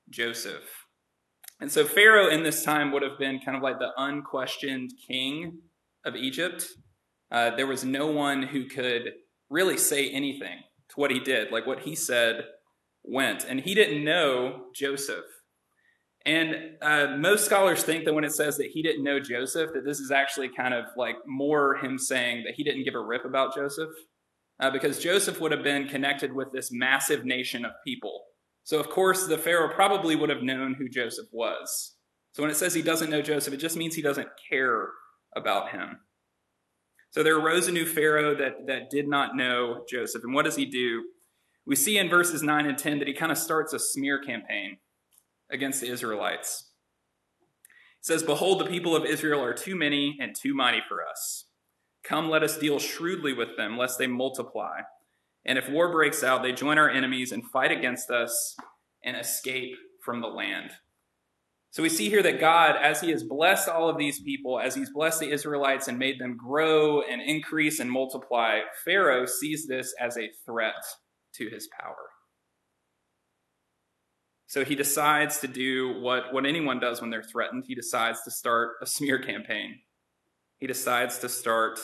Joseph. 0.09 0.85
And 1.61 1.71
so 1.71 1.85
Pharaoh 1.85 2.29
in 2.29 2.43
this 2.43 2.63
time 2.63 2.91
would 2.91 3.03
have 3.03 3.17
been 3.17 3.39
kind 3.39 3.55
of 3.55 3.63
like 3.63 3.79
the 3.79 3.91
unquestioned 3.95 4.91
king 5.07 5.59
of 6.03 6.15
Egypt, 6.15 6.67
uh, 7.33 7.55
there 7.55 7.67
was 7.67 7.83
no 7.83 8.07
one 8.07 8.43
who 8.43 8.65
could 8.65 9.11
really 9.49 9.77
say 9.77 10.09
anything 10.09 10.59
to 10.89 10.95
what 10.95 11.11
he 11.11 11.19
did. 11.19 11.51
Like 11.51 11.65
what 11.65 11.79
he 11.79 11.95
said 11.95 12.45
went. 13.03 13.43
And 13.43 13.59
he 13.59 13.75
didn't 13.75 14.05
know 14.05 14.65
Joseph. 14.73 15.25
And 16.25 16.77
uh, 16.81 17.17
most 17.17 17.43
scholars 17.43 17.83
think 17.83 18.05
that 18.05 18.13
when 18.13 18.23
it 18.23 18.31
says 18.31 18.55
that 18.57 18.67
he 18.67 18.81
didn't 18.81 19.03
know 19.03 19.19
Joseph, 19.19 19.71
that 19.73 19.83
this 19.83 19.99
is 19.99 20.09
actually 20.09 20.49
kind 20.55 20.73
of 20.73 20.85
like 20.95 21.17
more 21.27 21.75
him 21.75 21.97
saying 21.97 22.43
that 22.45 22.53
he 22.53 22.63
didn't 22.63 22.85
give 22.85 22.95
a 22.95 22.99
rip 22.99 23.25
about 23.25 23.53
Joseph, 23.53 23.89
uh, 24.61 24.71
because 24.71 24.99
Joseph 24.99 25.41
would 25.41 25.51
have 25.51 25.63
been 25.63 25.89
connected 25.89 26.31
with 26.31 26.53
this 26.53 26.71
massive 26.71 27.25
nation 27.25 27.65
of 27.65 27.71
people. 27.85 28.21
So, 28.63 28.79
of 28.79 28.89
course, 28.89 29.27
the 29.27 29.37
Pharaoh 29.37 29.73
probably 29.73 30.15
would 30.15 30.29
have 30.29 30.43
known 30.43 30.75
who 30.75 30.87
Joseph 30.87 31.27
was. 31.33 31.95
So, 32.31 32.41
when 32.41 32.51
it 32.51 32.55
says 32.55 32.73
he 32.73 32.81
doesn't 32.81 33.09
know 33.09 33.21
Joseph, 33.21 33.53
it 33.53 33.57
just 33.57 33.75
means 33.75 33.93
he 33.93 34.01
doesn't 34.01 34.29
care 34.49 34.87
about 35.35 35.71
him. 35.71 35.97
So, 37.13 37.21
there 37.21 37.37
arose 37.37 37.67
a 37.67 37.71
new 37.71 37.85
Pharaoh 37.85 38.33
that, 38.35 38.65
that 38.65 38.89
did 38.89 39.07
not 39.07 39.35
know 39.35 39.85
Joseph. 39.87 40.23
And 40.23 40.33
what 40.33 40.45
does 40.45 40.55
he 40.55 40.65
do? 40.65 41.03
We 41.63 41.75
see 41.75 41.99
in 41.99 42.09
verses 42.09 42.41
9 42.41 42.65
and 42.65 42.75
10 42.75 42.97
that 42.99 43.07
he 43.07 43.13
kind 43.13 43.31
of 43.31 43.37
starts 43.37 43.71
a 43.71 43.77
smear 43.77 44.19
campaign 44.19 44.77
against 45.51 45.79
the 45.79 45.89
Israelites. 45.89 46.71
It 47.99 48.05
says, 48.07 48.23
Behold, 48.23 48.59
the 48.59 48.65
people 48.65 48.95
of 48.95 49.05
Israel 49.05 49.43
are 49.43 49.53
too 49.53 49.75
many 49.75 50.17
and 50.19 50.35
too 50.35 50.55
mighty 50.55 50.81
for 50.89 51.07
us. 51.07 51.45
Come, 52.03 52.31
let 52.31 52.41
us 52.41 52.57
deal 52.57 52.79
shrewdly 52.79 53.31
with 53.31 53.57
them, 53.57 53.77
lest 53.77 53.99
they 53.99 54.07
multiply. 54.07 54.79
And 55.45 55.59
if 55.59 55.69
war 55.69 55.91
breaks 55.91 56.23
out, 56.23 56.41
they 56.41 56.51
join 56.51 56.79
our 56.79 56.89
enemies 56.89 57.31
and 57.31 57.45
fight 57.45 57.71
against 57.71 58.09
us 58.09 58.57
and 59.05 59.15
escape 59.15 59.75
from 60.03 60.19
the 60.19 60.27
land. 60.27 60.71
So 61.73 61.81
we 61.81 61.89
see 61.89 62.07
here 62.07 62.21
that 62.21 62.39
God, 62.39 62.75
as 62.79 63.01
He 63.01 63.09
has 63.09 63.23
blessed 63.23 63.67
all 63.67 63.89
of 63.89 63.97
these 63.97 64.21
people, 64.21 64.59
as 64.59 64.75
He's 64.75 64.91
blessed 64.91 65.21
the 65.21 65.31
Israelites 65.31 65.87
and 65.87 65.97
made 65.97 66.19
them 66.19 66.37
grow 66.37 67.01
and 67.01 67.19
increase 67.19 67.79
and 67.79 67.89
multiply, 67.89 68.59
Pharaoh 68.85 69.25
sees 69.25 69.65
this 69.67 69.91
as 69.99 70.15
a 70.15 70.29
threat 70.45 70.75
to 71.37 71.49
his 71.49 71.67
power. 71.79 71.95
So 74.45 74.63
he 74.63 74.75
decides 74.75 75.39
to 75.39 75.47
do 75.47 75.99
what, 75.99 76.31
what 76.31 76.45
anyone 76.45 76.79
does 76.79 77.01
when 77.01 77.09
they're 77.09 77.23
threatened. 77.23 77.63
He 77.67 77.73
decides 77.73 78.21
to 78.23 78.29
start 78.29 78.73
a 78.81 78.85
smear 78.85 79.17
campaign. 79.17 79.79
He 80.59 80.67
decides 80.67 81.17
to 81.19 81.29
start 81.29 81.79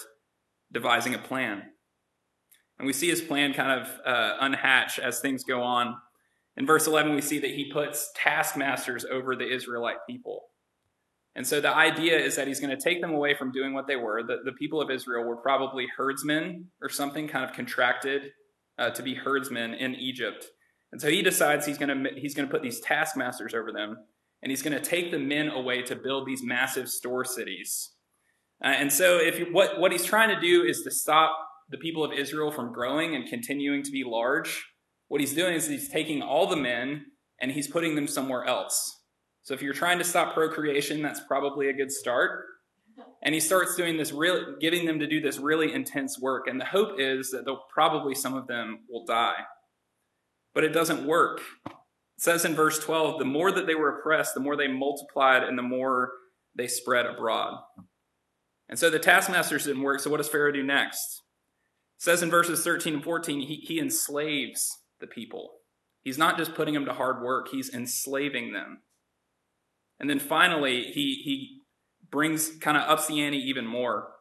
devising 0.71 1.15
a 1.15 1.17
plan. 1.17 1.63
And 2.77 2.85
we 2.85 2.93
see 2.93 3.09
his 3.09 3.21
plan 3.21 3.53
kind 3.53 3.81
of 3.81 3.87
uh, 4.05 4.37
unhatch 4.39 4.99
as 4.99 5.19
things 5.19 5.43
go 5.43 5.63
on. 5.63 5.95
In 6.59 6.65
verse 6.65 6.87
11, 6.87 7.15
we 7.15 7.21
see 7.21 7.39
that 7.39 7.51
he 7.51 7.71
puts 7.71 8.11
taskmasters 8.15 9.05
over 9.05 9.35
the 9.35 9.49
Israelite 9.49 10.05
people. 10.07 10.43
And 11.35 11.47
so 11.47 11.61
the 11.61 11.73
idea 11.73 12.19
is 12.19 12.35
that 12.35 12.47
he's 12.47 12.59
going 12.59 12.75
to 12.75 12.83
take 12.83 13.01
them 13.01 13.13
away 13.13 13.33
from 13.33 13.53
doing 13.53 13.73
what 13.73 13.87
they 13.87 13.95
were. 13.95 14.23
The, 14.23 14.39
the 14.43 14.51
people 14.51 14.81
of 14.81 14.91
Israel 14.91 15.23
were 15.23 15.37
probably 15.37 15.87
herdsmen 15.95 16.65
or 16.81 16.89
something, 16.89 17.29
kind 17.29 17.45
of 17.45 17.55
contracted 17.55 18.33
uh, 18.77 18.89
to 18.89 19.01
be 19.01 19.13
herdsmen 19.13 19.73
in 19.73 19.95
Egypt. 19.95 20.47
And 20.91 20.99
so 20.99 21.09
he 21.09 21.21
decides 21.21 21.65
he's 21.65 21.77
going 21.77 22.03
to 22.03 22.09
he's 22.15 22.33
going 22.33 22.47
to 22.47 22.51
put 22.51 22.63
these 22.63 22.79
taskmasters 22.81 23.53
over 23.53 23.71
them, 23.71 23.95
and 24.41 24.51
he's 24.51 24.63
going 24.63 24.73
to 24.73 24.83
take 24.83 25.11
the 25.11 25.19
men 25.19 25.49
away 25.49 25.83
to 25.83 25.95
build 25.95 26.27
these 26.27 26.43
massive 26.43 26.89
store 26.89 27.23
cities. 27.23 27.91
Uh, 28.63 28.69
and 28.69 28.91
so 28.91 29.17
if 29.17 29.37
you, 29.37 29.45
what 29.51 29.79
what 29.79 29.91
he's 29.91 30.03
trying 30.03 30.35
to 30.35 30.41
do 30.41 30.63
is 30.63 30.81
to 30.81 30.91
stop 30.91 31.31
the 31.69 31.77
people 31.77 32.03
of 32.03 32.11
Israel 32.11 32.51
from 32.51 32.73
growing 32.73 33.15
and 33.15 33.27
continuing 33.29 33.83
to 33.83 33.91
be 33.91 34.03
large. 34.03 34.65
What 35.09 35.21
he's 35.21 35.33
doing 35.33 35.55
is 35.55 35.67
he's 35.67 35.89
taking 35.89 36.21
all 36.21 36.47
the 36.47 36.55
men 36.55 37.07
and 37.41 37.51
he's 37.51 37.67
putting 37.67 37.95
them 37.95 38.07
somewhere 38.07 38.45
else. 38.45 39.01
So 39.43 39.53
if 39.53 39.61
you're 39.61 39.73
trying 39.73 39.97
to 39.97 40.03
stop 40.03 40.33
procreation, 40.33 41.01
that's 41.01 41.19
probably 41.19 41.69
a 41.69 41.73
good 41.73 41.91
start. 41.91 42.45
And 43.23 43.33
he 43.33 43.41
starts 43.41 43.75
doing 43.75 43.97
this 43.97 44.11
really, 44.11 44.53
giving 44.61 44.85
them 44.85 44.99
to 44.99 45.07
do 45.07 45.19
this 45.19 45.39
really 45.39 45.73
intense 45.73 46.19
work. 46.19 46.47
And 46.47 46.61
the 46.61 46.65
hope 46.65 46.99
is 46.99 47.31
that 47.31 47.45
they'll 47.45 47.65
probably 47.73 48.13
some 48.13 48.35
of 48.35 48.47
them 48.47 48.79
will 48.89 49.05
die. 49.05 49.37
But 50.53 50.63
it 50.63 50.73
doesn't 50.73 51.05
work. 51.05 51.41
It 51.65 51.73
says 52.23 52.45
in 52.45 52.53
verse 52.53 52.79
12, 52.79 53.17
the 53.17 53.25
more 53.25 53.51
that 53.51 53.65
they 53.65 53.75
were 53.75 53.99
oppressed, 53.99 54.33
the 54.33 54.39
more 54.39 54.55
they 54.55 54.67
multiplied 54.67 55.43
and 55.43 55.57
the 55.57 55.63
more 55.63 56.11
they 56.53 56.67
spread 56.67 57.05
abroad. 57.05 57.59
And 58.67 58.77
so 58.77 58.89
the 58.89 58.99
taskmasters 58.99 59.65
didn't 59.65 59.81
work. 59.81 60.01
So 60.01 60.11
what 60.11 60.17
does 60.17 60.29
Pharaoh 60.29 60.51
do 60.51 60.63
next? 60.63 61.23
It 61.97 62.03
says 62.03 62.21
in 62.21 62.29
verses 62.29 62.63
13 62.63 62.95
and 62.95 63.03
14, 63.03 63.41
he, 63.41 63.55
he 63.55 63.79
enslaves 63.79 64.77
the 64.99 65.07
people. 65.07 65.51
He's 66.01 66.17
not 66.17 66.37
just 66.37 66.55
putting 66.55 66.73
them 66.73 66.85
to 66.85 66.93
hard 66.93 67.21
work, 67.21 67.49
he's 67.49 67.73
enslaving 67.73 68.53
them. 68.53 68.81
And 69.99 70.09
then 70.09 70.19
finally, 70.19 70.83
he, 70.83 71.21
he 71.23 71.61
brings 72.09 72.57
kind 72.57 72.77
of 72.77 72.83
ups 72.83 73.07
the 73.07 73.21
ante 73.21 73.37
even 73.37 73.67
more. 73.67 74.11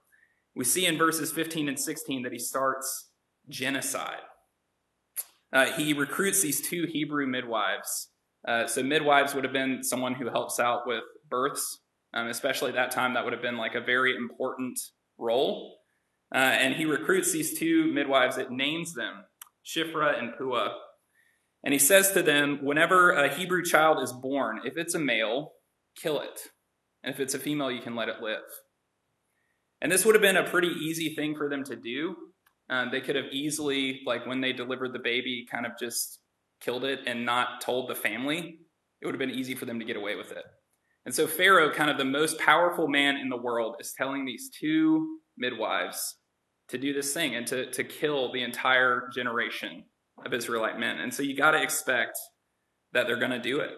We 0.55 0.65
see 0.65 0.87
in 0.87 0.99
verses 0.99 1.31
15 1.31 1.69
and 1.69 1.79
16 1.79 2.23
that 2.23 2.33
he 2.33 2.39
starts 2.39 3.11
genocide. 3.49 4.23
Uh, 5.53 5.67
he 5.67 5.93
recruits 5.93 6.43
these 6.43 6.61
two 6.61 6.87
Hebrew 6.93 7.27
midwives. 7.27 8.09
Uh, 8.47 8.67
so, 8.67 8.83
midwives 8.83 9.35
would 9.35 9.45
have 9.45 9.53
been 9.53 9.83
someone 9.83 10.15
who 10.15 10.29
helps 10.29 10.61
out 10.61 10.87
with 10.87 11.03
births, 11.31 11.81
um, 12.13 12.27
especially 12.27 12.73
that 12.73 12.91
time, 12.91 13.15
that 13.15 13.25
would 13.25 13.33
have 13.33 13.43
been 13.43 13.57
like 13.57 13.75
a 13.75 13.81
very 13.81 14.15
important 14.15 14.79
role. 15.17 15.79
Uh, 16.35 16.39
and 16.39 16.75
he 16.75 16.85
recruits 16.85 17.33
these 17.33 17.59
two 17.59 17.91
midwives, 17.93 18.37
it 18.37 18.51
names 18.51 18.95
them 18.95 19.25
Shiphrah 19.69 20.19
and 20.19 20.33
Puah. 20.37 20.75
And 21.65 21.73
he 21.73 21.79
says 21.79 22.13
to 22.13 22.23
them, 22.23 22.61
Whenever 22.63 23.11
a 23.11 23.33
Hebrew 23.33 23.63
child 23.63 24.03
is 24.03 24.13
born, 24.13 24.61
if 24.65 24.77
it's 24.77 24.95
a 24.95 24.99
male, 24.99 25.53
kill 25.97 26.21
it. 26.21 26.41
And 27.03 27.13
if 27.13 27.21
it's 27.21 27.35
a 27.35 27.39
female, 27.39 27.71
you 27.71 27.83
can 27.83 27.95
let 27.95 28.09
it 28.09 28.23
live. 28.23 28.43
And 29.81 29.93
this 29.93 30.05
would 30.05 30.15
have 30.15 30.23
been 30.23 30.37
a 30.37 30.49
pretty 30.49 30.69
easy 30.69 31.15
thing 31.15 31.37
for 31.37 31.49
them 31.49 31.65
to 31.65 31.77
do. 31.77 32.17
Um, 32.71 32.89
they 32.91 33.01
could 33.01 33.17
have 33.17 33.27
easily, 33.33 34.01
like 34.07 34.27
when 34.27 34.41
they 34.41 34.53
delivered 34.53 34.93
the 34.93 34.99
baby, 34.99 35.47
kind 35.51 35.67
of 35.67 35.73
just 35.79 36.21
killed 36.61 36.85
it 36.85 37.01
and 37.07 37.25
not 37.25 37.61
told 37.61 37.89
the 37.89 37.95
family. 37.95 38.59
It 39.01 39.07
would 39.07 39.15
have 39.15 39.21
been 39.21 39.31
easy 39.31 39.55
for 39.55 39.65
them 39.65 39.79
to 39.79 39.85
get 39.85 39.97
away 39.97 40.17
with 40.17 40.33
it. 40.33 40.45
And 41.07 41.15
so 41.15 41.27
Pharaoh, 41.27 41.73
kind 41.73 41.91
of 41.91 41.97
the 41.97 42.05
most 42.05 42.39
powerful 42.39 42.89
man 42.89 43.17
in 43.17 43.29
the 43.29 43.37
world, 43.37 43.77
is 43.81 43.95
telling 43.97 44.25
these 44.25 44.51
two 44.51 45.21
midwives 45.39 46.17
to 46.69 46.79
do 46.79 46.93
this 46.93 47.13
thing 47.13 47.35
and 47.35 47.47
to, 47.47 47.71
to 47.71 47.85
kill 47.85 48.33
the 48.33 48.43
entire 48.43 49.09
generation 49.15 49.85
of 50.25 50.33
Israelite 50.33 50.79
men. 50.79 50.99
And 50.99 51.13
so 51.13 51.23
you 51.23 51.37
got 51.37 51.53
to 51.53 51.63
expect 51.63 52.19
that 52.93 53.07
they're 53.07 53.19
going 53.19 53.31
to 53.31 53.39
do 53.39 53.61
it. 53.61 53.71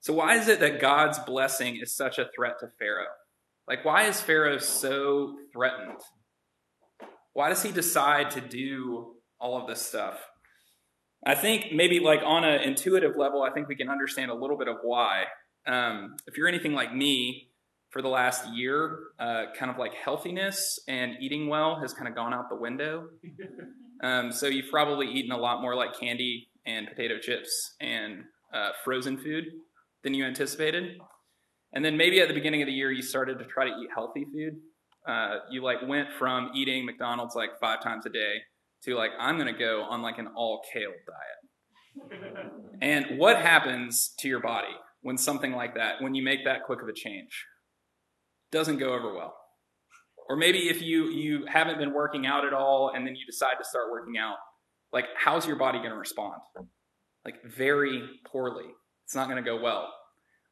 So, 0.00 0.12
why 0.12 0.36
is 0.36 0.46
it 0.46 0.60
that 0.60 0.80
God's 0.80 1.18
blessing 1.18 1.80
is 1.82 1.96
such 1.96 2.18
a 2.18 2.28
threat 2.34 2.60
to 2.60 2.68
Pharaoh? 2.78 3.06
Like, 3.66 3.84
why 3.84 4.04
is 4.04 4.20
Pharaoh 4.20 4.58
so 4.58 5.34
threatened? 5.52 5.98
Why 7.32 7.48
does 7.48 7.62
he 7.62 7.72
decide 7.72 8.30
to 8.30 8.40
do 8.40 9.16
all 9.40 9.60
of 9.60 9.66
this 9.66 9.84
stuff? 9.84 10.20
I 11.26 11.34
think 11.34 11.72
maybe, 11.72 11.98
like, 11.98 12.20
on 12.24 12.44
an 12.44 12.60
intuitive 12.60 13.16
level, 13.16 13.42
I 13.42 13.50
think 13.50 13.66
we 13.66 13.74
can 13.74 13.88
understand 13.88 14.30
a 14.30 14.34
little 14.34 14.56
bit 14.56 14.68
of 14.68 14.76
why. 14.84 15.24
Um, 15.66 16.14
if 16.28 16.36
you're 16.36 16.46
anything 16.46 16.72
like 16.72 16.94
me, 16.94 17.48
for 17.96 18.02
the 18.02 18.08
last 18.08 18.46
year, 18.52 18.98
uh, 19.18 19.44
kind 19.58 19.70
of 19.70 19.78
like 19.78 19.94
healthiness 19.94 20.78
and 20.86 21.14
eating 21.18 21.48
well 21.48 21.80
has 21.80 21.94
kind 21.94 22.06
of 22.06 22.14
gone 22.14 22.34
out 22.34 22.50
the 22.50 22.56
window. 22.56 23.08
Um, 24.02 24.30
so 24.30 24.46
you've 24.46 24.70
probably 24.70 25.06
eaten 25.06 25.32
a 25.32 25.38
lot 25.38 25.62
more 25.62 25.74
like 25.74 25.98
candy 25.98 26.48
and 26.66 26.86
potato 26.86 27.18
chips 27.18 27.76
and 27.80 28.24
uh, 28.52 28.72
frozen 28.84 29.16
food 29.16 29.46
than 30.04 30.12
you 30.12 30.22
anticipated. 30.26 30.98
And 31.72 31.82
then 31.82 31.96
maybe 31.96 32.20
at 32.20 32.28
the 32.28 32.34
beginning 32.34 32.60
of 32.60 32.66
the 32.66 32.74
year, 32.74 32.92
you 32.92 33.00
started 33.00 33.38
to 33.38 33.46
try 33.46 33.64
to 33.64 33.70
eat 33.70 33.88
healthy 33.94 34.26
food. 34.26 34.58
Uh, 35.08 35.36
you 35.50 35.62
like 35.62 35.78
went 35.88 36.08
from 36.18 36.50
eating 36.54 36.84
McDonald's 36.84 37.34
like 37.34 37.58
five 37.58 37.82
times 37.82 38.04
a 38.04 38.10
day 38.10 38.34
to 38.82 38.94
like, 38.94 39.12
I'm 39.18 39.38
going 39.38 39.50
to 39.50 39.58
go 39.58 39.84
on 39.88 40.02
like 40.02 40.18
an 40.18 40.28
all 40.36 40.60
kale 40.70 40.92
diet. 42.10 42.36
and 42.82 43.18
what 43.18 43.40
happens 43.40 44.12
to 44.18 44.28
your 44.28 44.40
body 44.40 44.76
when 45.00 45.16
something 45.16 45.52
like 45.52 45.74
that, 45.76 46.02
when 46.02 46.14
you 46.14 46.22
make 46.22 46.44
that 46.44 46.64
quick 46.64 46.82
of 46.82 46.88
a 46.88 46.92
change? 46.92 47.46
Doesn't 48.52 48.78
go 48.78 48.94
over 48.94 49.14
well. 49.14 49.36
Or 50.28 50.36
maybe 50.36 50.68
if 50.68 50.82
you 50.82 51.08
you 51.10 51.46
haven't 51.46 51.78
been 51.78 51.92
working 51.92 52.26
out 52.26 52.44
at 52.44 52.52
all 52.52 52.92
and 52.94 53.06
then 53.06 53.14
you 53.14 53.24
decide 53.26 53.54
to 53.58 53.64
start 53.64 53.90
working 53.90 54.18
out, 54.18 54.36
like 54.92 55.06
how's 55.16 55.46
your 55.46 55.56
body 55.56 55.78
going 55.78 55.90
to 55.90 55.96
respond? 55.96 56.40
Like 57.24 57.44
very 57.44 58.02
poorly. 58.26 58.66
It's 59.04 59.14
not 59.14 59.28
going 59.28 59.42
to 59.42 59.48
go 59.48 59.60
well. 59.60 59.92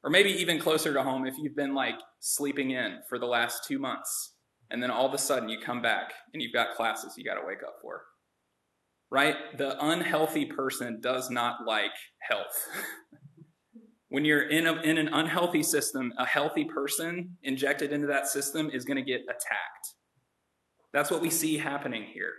Or 0.04 0.10
maybe 0.10 0.30
even 0.30 0.58
closer 0.58 0.92
to 0.92 1.02
home, 1.02 1.26
if 1.26 1.34
you've 1.38 1.56
been 1.56 1.74
like 1.74 1.98
sleeping 2.20 2.70
in 2.70 2.98
for 3.08 3.18
the 3.18 3.26
last 3.26 3.64
two 3.66 3.78
months, 3.78 4.34
and 4.70 4.82
then 4.82 4.90
all 4.90 5.06
of 5.06 5.14
a 5.14 5.18
sudden 5.18 5.48
you 5.48 5.58
come 5.58 5.82
back 5.82 6.12
and 6.32 6.42
you've 6.42 6.52
got 6.52 6.74
classes 6.74 7.14
you 7.16 7.24
got 7.24 7.34
to 7.34 7.46
wake 7.46 7.62
up 7.66 7.76
for. 7.80 8.02
Right? 9.10 9.36
The 9.56 9.82
unhealthy 9.84 10.46
person 10.46 11.00
does 11.00 11.30
not 11.30 11.66
like 11.66 11.92
health. 12.28 12.68
when 14.14 14.25
you're 14.25 14.49
in, 14.49 14.68
a, 14.68 14.75
in 14.83 14.97
an 14.97 15.09
unhealthy 15.09 15.64
system, 15.64 16.12
a 16.18 16.25
healthy 16.25 16.64
person 16.64 17.37
injected 17.42 17.92
into 17.92 18.06
that 18.06 18.28
system 18.28 18.71
is 18.73 18.85
going 18.85 18.97
to 18.97 19.02
get 19.02 19.23
attacked. 19.23 19.88
That's 20.92 21.11
what 21.11 21.21
we 21.21 21.30
see 21.30 21.59
happening 21.59 22.04
here. 22.04 22.30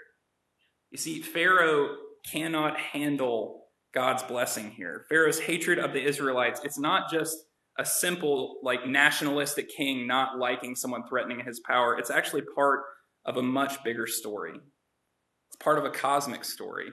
You 0.91 0.97
see, 0.97 1.21
Pharaoh 1.21 1.97
cannot 2.31 2.79
handle 2.79 3.65
God's 3.93 4.23
blessing 4.23 4.71
here. 4.71 5.05
Pharaoh's 5.09 5.37
hatred 5.37 5.77
of 5.77 5.91
the 5.91 6.01
Israelites, 6.01 6.61
it's 6.63 6.79
not 6.79 7.11
just 7.11 7.35
a 7.77 7.83
simple, 7.83 8.59
like 8.63 8.87
nationalistic 8.87 9.67
king 9.67 10.07
not 10.07 10.39
liking 10.39 10.77
someone 10.77 11.05
threatening 11.09 11.41
his 11.45 11.59
power. 11.59 11.97
It's 11.99 12.09
actually 12.09 12.43
part 12.55 12.83
of 13.25 13.35
a 13.35 13.43
much 13.43 13.83
bigger 13.83 14.07
story. 14.07 14.53
It's 14.53 15.57
part 15.61 15.77
of 15.77 15.83
a 15.83 15.89
cosmic 15.89 16.45
story. 16.45 16.91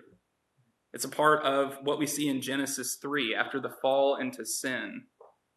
It's 0.93 1.05
a 1.05 1.09
part 1.09 1.43
of 1.43 1.79
what 1.83 1.99
we 1.99 2.07
see 2.07 2.29
in 2.29 2.43
Genesis 2.43 2.97
3 3.01 3.35
after 3.35 3.61
the 3.61 3.73
fall 3.81 4.17
into 4.17 4.45
sin. 4.45 5.05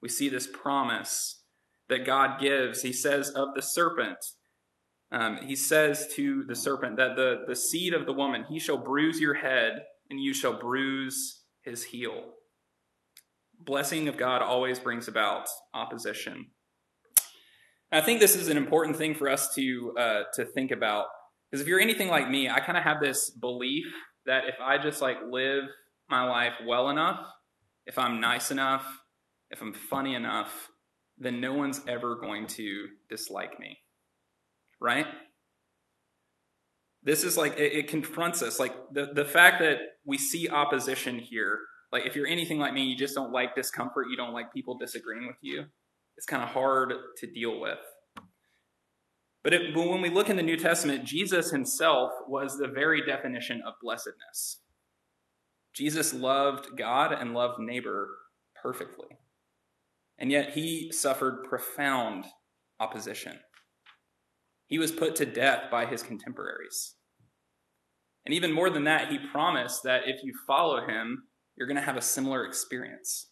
We 0.01 0.10
see 0.10 0.30
this 0.30 0.48
promise 0.48 1.44
that 1.89 2.06
God 2.06 2.39
gives. 2.39 2.82
He 2.82 2.94
says 2.94 3.30
of 3.30 3.50
the 3.56 3.62
serpent, 3.62 4.18
um, 5.12 5.38
he 5.46 5.56
says 5.56 6.08
to 6.15 6.44
the 6.48 6.56
serpent 6.56 6.98
that 6.98 7.15
the, 7.15 7.44
the 7.48 7.56
seed 7.56 7.94
of 7.94 8.06
the 8.06 8.13
woman, 8.13 8.46
he 8.50 8.60
shall 8.60 8.77
bruise 8.77 9.20
your 9.20 9.36
head 9.36 9.84
and 10.10 10.20
you 10.20 10.34
shall 10.34 10.60
bruise 10.60 11.44
his 11.63 11.84
heel. 11.84 12.24
Blessing 13.60 14.08
of 14.08 14.18
God 14.18 14.42
always 14.42 14.80
brings 14.80 15.08
about 15.08 15.48
opposition. 15.74 16.48
I 17.92 18.01
think 18.01 18.20
this 18.20 18.36
is 18.36 18.50
an 18.50 18.58
important 18.58 18.98
thing 18.98 19.15
for 19.15 19.30
us 19.30 19.54
to 19.56 19.94
uh, 19.98 20.24
to 20.34 20.44
think 20.46 20.72
about 20.72 21.06
because 21.50 21.62
if 21.62 21.68
you're 21.68 21.80
anything 21.80 22.10
like 22.10 22.30
me, 22.30 22.50
I 22.50 22.60
kind 22.60 22.77
of 22.77 22.84
have 22.84 23.00
this 23.00 23.30
belief 23.30 23.86
that 24.25 24.46
if 24.48 24.55
I 24.62 24.77
just 24.77 25.01
like 25.01 25.17
live 25.29 25.63
my 26.10 26.27
life 26.27 26.53
well 26.65 26.89
enough, 26.89 27.25
if 27.86 27.98
I'm 27.98 28.20
nice 28.20 28.51
enough, 28.51 28.86
if 29.51 29.62
I'm 29.62 29.74
funny 29.74 30.15
enough, 30.15 30.70
then 31.17 31.39
no 31.39 31.53
one's 31.53 31.82
ever 31.88 32.15
going 32.15 32.48
to 32.48 32.88
dislike 33.10 33.60
me. 33.60 33.77
Right? 34.82 35.08
This 37.03 37.24
is 37.24 37.38
like, 37.38 37.58
it, 37.58 37.74
it, 37.74 37.88
confronts 37.88 38.41
us. 38.41 38.60
Like 38.60 38.74
the, 38.91 39.12
the 39.13 39.25
fact 39.25 39.60
that 39.60 39.77
we 40.05 40.17
see 40.17 40.50
opposition 40.50 41.20
here, 41.20 41.60
like 41.91 42.05
if 42.05 42.15
you're 42.15 42.27
anything 42.27 42.58
like 42.58 42.74
me, 42.74 42.84
you 42.84 42.98
just 42.98 43.13
don't 43.13 43.32
like 43.32 43.55
discomfort, 43.55 44.08
you 44.10 44.17
don't 44.17 44.34
like 44.34 44.51
people 44.51 44.77
disagreeing 44.77 45.27
with 45.27 45.38
you, 45.41 45.65
it's 46.17 46.25
kind 46.25 46.41
of 46.41 46.50
hard 46.50 46.94
to 47.17 47.27
deal 47.27 47.60
with. 47.60 47.77
But, 49.45 49.53
it, 49.53 49.75
but 49.75 49.87
when 49.87 50.01
we 50.01 50.09
look 50.09 50.31
in 50.31 50.37
the 50.37 50.41
New 50.41 50.57
Testament, 50.57 51.05
Jesus 51.05 51.51
himself 51.51 52.11
was 52.27 52.57
the 52.57 52.67
very 52.67 53.05
definition 53.05 53.61
of 53.63 53.75
blessedness. 53.79 54.61
Jesus 55.75 56.15
loved 56.15 56.75
God 56.75 57.13
and 57.13 57.35
loved 57.35 57.59
neighbor 57.59 58.09
perfectly. 58.59 59.05
And 60.17 60.31
yet 60.31 60.53
he 60.53 60.91
suffered 60.91 61.45
profound 61.47 62.25
opposition. 62.79 63.37
He 64.65 64.79
was 64.79 64.91
put 64.91 65.15
to 65.17 65.27
death 65.27 65.69
by 65.69 65.85
his 65.85 66.01
contemporaries. 66.01 66.95
And 68.25 68.33
even 68.33 68.51
more 68.51 68.71
than 68.71 68.85
that, 68.85 69.11
he 69.11 69.19
promised 69.31 69.83
that 69.83 70.07
if 70.07 70.23
you 70.23 70.33
follow 70.47 70.87
him, 70.87 71.25
you're 71.55 71.67
going 71.67 71.77
to 71.77 71.83
have 71.83 71.97
a 71.97 72.01
similar 72.01 72.47
experience. 72.47 73.29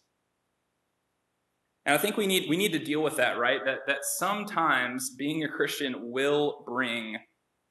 And 1.86 1.94
I 1.94 1.98
think 1.98 2.16
we 2.16 2.26
need 2.26 2.48
we 2.48 2.56
need 2.56 2.72
to 2.72 2.78
deal 2.78 3.02
with 3.02 3.16
that, 3.16 3.38
right? 3.38 3.60
That 3.64 3.80
that 3.86 4.04
sometimes 4.18 5.14
being 5.16 5.44
a 5.44 5.48
Christian 5.48 6.12
will 6.12 6.62
bring 6.66 7.18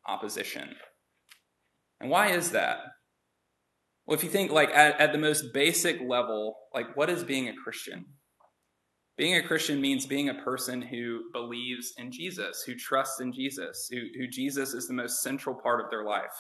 opposition. 0.08 0.76
And 2.00 2.10
why 2.10 2.32
is 2.32 2.52
that? 2.52 2.80
Well, 4.06 4.18
if 4.18 4.24
you 4.24 4.30
think 4.30 4.52
like 4.52 4.70
at, 4.70 5.00
at 5.00 5.14
the 5.14 5.18
most 5.18 5.54
basic 5.54 6.02
level, 6.02 6.58
like 6.74 6.96
what 6.96 7.10
is 7.10 7.24
being 7.24 7.48
a 7.48 7.56
Christian? 7.56 8.06
Being 9.16 9.36
a 9.36 9.48
Christian 9.48 9.80
means 9.80 10.06
being 10.06 10.30
a 10.30 10.44
person 10.44 10.82
who 10.82 11.22
believes 11.32 11.94
in 11.98 12.12
Jesus, 12.12 12.64
who 12.66 12.76
trusts 12.76 13.20
in 13.20 13.32
Jesus, 13.32 13.88
who, 13.92 14.00
who 14.18 14.28
Jesus 14.28 14.74
is 14.74 14.88
the 14.88 14.94
most 14.94 15.22
central 15.22 15.56
part 15.56 15.82
of 15.82 15.92
their 15.92 16.04
life. 16.04 16.34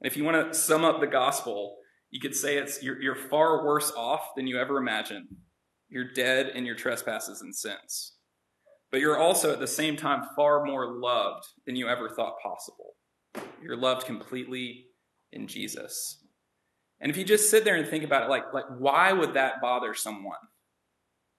And 0.00 0.10
if 0.10 0.16
you 0.16 0.24
want 0.24 0.52
to 0.52 0.58
sum 0.58 0.84
up 0.84 1.00
the 1.00 1.06
gospel, 1.06 1.76
you 2.10 2.18
could 2.18 2.34
say 2.34 2.56
it's 2.56 2.82
you're, 2.82 3.00
you're 3.00 3.14
far 3.14 3.64
worse 3.64 3.92
off 3.94 4.22
than 4.36 4.46
you 4.46 4.58
ever 4.58 4.78
imagined. 4.78 5.28
You're 5.92 6.10
dead 6.14 6.52
in 6.54 6.64
your 6.64 6.74
trespasses 6.74 7.42
and 7.42 7.54
sins. 7.54 8.14
But 8.90 9.00
you're 9.00 9.18
also 9.18 9.52
at 9.52 9.60
the 9.60 9.66
same 9.66 9.94
time 9.94 10.22
far 10.34 10.64
more 10.64 10.98
loved 10.98 11.44
than 11.66 11.76
you 11.76 11.86
ever 11.86 12.08
thought 12.08 12.40
possible. 12.42 12.94
You're 13.62 13.76
loved 13.76 14.06
completely 14.06 14.86
in 15.32 15.46
Jesus. 15.46 16.24
And 16.98 17.10
if 17.10 17.18
you 17.18 17.24
just 17.24 17.50
sit 17.50 17.64
there 17.64 17.76
and 17.76 17.86
think 17.86 18.04
about 18.04 18.22
it, 18.22 18.30
like, 18.30 18.54
like 18.54 18.64
why 18.78 19.12
would 19.12 19.34
that 19.34 19.60
bother 19.60 19.92
someone? 19.92 20.38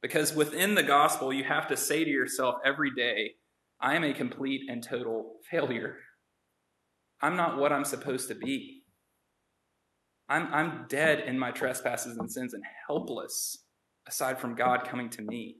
Because 0.03 0.35
within 0.35 0.75
the 0.75 0.83
gospel, 0.83 1.33
you 1.33 1.45
have 1.45 1.67
to 1.69 1.77
say 1.77 2.03
to 2.03 2.09
yourself 2.09 2.55
every 2.63 2.91
day, 2.95 3.31
I 3.81 3.95
am 3.95 4.03
a 4.03 4.13
complete 4.13 4.69
and 4.69 4.83
total 4.83 5.37
failure. 5.49 5.95
I'm 7.23 7.35
not 7.35 7.57
what 7.57 7.71
I'm 7.71 7.85
supposed 7.85 8.27
to 8.27 8.35
be. 8.35 8.83
I'm, 10.29 10.53
I'm 10.53 10.85
dead 10.89 11.23
in 11.25 11.39
my 11.39 11.49
trespasses 11.49 12.17
and 12.17 12.31
sins 12.31 12.53
and 12.53 12.63
helpless 12.87 13.63
aside 14.07 14.39
from 14.39 14.55
God 14.55 14.87
coming 14.87 15.09
to 15.11 15.21
me. 15.21 15.57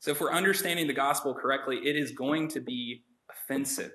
So, 0.00 0.10
if 0.10 0.20
we're 0.20 0.32
understanding 0.32 0.86
the 0.86 0.92
gospel 0.92 1.34
correctly, 1.34 1.78
it 1.84 1.96
is 1.96 2.12
going 2.12 2.48
to 2.48 2.60
be 2.60 3.04
offensive. 3.30 3.92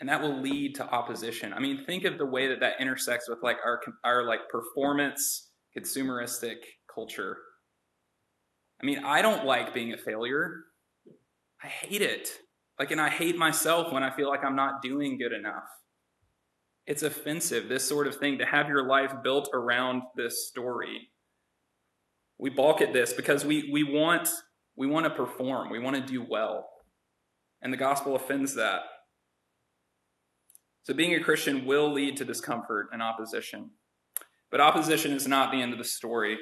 And 0.00 0.08
that 0.08 0.22
will 0.22 0.40
lead 0.40 0.76
to 0.76 0.84
opposition. 0.84 1.52
I 1.52 1.58
mean, 1.58 1.84
think 1.84 2.04
of 2.04 2.18
the 2.18 2.26
way 2.26 2.48
that 2.48 2.60
that 2.60 2.80
intersects 2.80 3.28
with 3.28 3.40
like 3.42 3.56
our, 3.64 3.80
our 4.04 4.24
like 4.24 4.48
performance, 4.48 5.50
consumeristic 5.76 6.56
culture. 6.92 7.36
I 8.80 8.86
mean, 8.86 9.04
I 9.04 9.22
don't 9.22 9.44
like 9.44 9.74
being 9.74 9.92
a 9.92 9.98
failure. 9.98 10.62
I 11.62 11.66
hate 11.66 12.02
it. 12.02 12.30
Like, 12.78 12.92
and 12.92 13.00
I 13.00 13.08
hate 13.08 13.36
myself 13.36 13.92
when 13.92 14.04
I 14.04 14.10
feel 14.14 14.28
like 14.28 14.44
I'm 14.44 14.54
not 14.54 14.82
doing 14.82 15.18
good 15.18 15.32
enough. 15.32 15.64
It's 16.86 17.02
offensive, 17.02 17.68
this 17.68 17.86
sort 17.86 18.06
of 18.06 18.16
thing, 18.16 18.38
to 18.38 18.46
have 18.46 18.68
your 18.68 18.86
life 18.86 19.12
built 19.24 19.50
around 19.52 20.02
this 20.16 20.46
story. 20.46 21.08
We 22.38 22.50
balk 22.50 22.80
at 22.80 22.92
this 22.92 23.12
because 23.12 23.44
we, 23.44 23.68
we 23.72 23.84
want 23.84 24.28
we 24.78 24.86
want 24.86 25.06
to 25.06 25.10
perform, 25.10 25.70
we 25.70 25.80
want 25.80 25.96
to 25.96 26.02
do 26.02 26.24
well. 26.26 26.68
And 27.60 27.72
the 27.72 27.76
gospel 27.76 28.14
offends 28.14 28.54
that. 28.54 28.82
So 30.84 30.94
being 30.94 31.14
a 31.14 31.20
Christian 31.20 31.66
will 31.66 31.92
lead 31.92 32.16
to 32.18 32.24
discomfort 32.24 32.86
and 32.92 33.02
opposition. 33.02 33.70
But 34.52 34.60
opposition 34.60 35.12
is 35.12 35.26
not 35.26 35.50
the 35.50 35.60
end 35.60 35.72
of 35.72 35.78
the 35.78 35.84
story. 35.84 36.38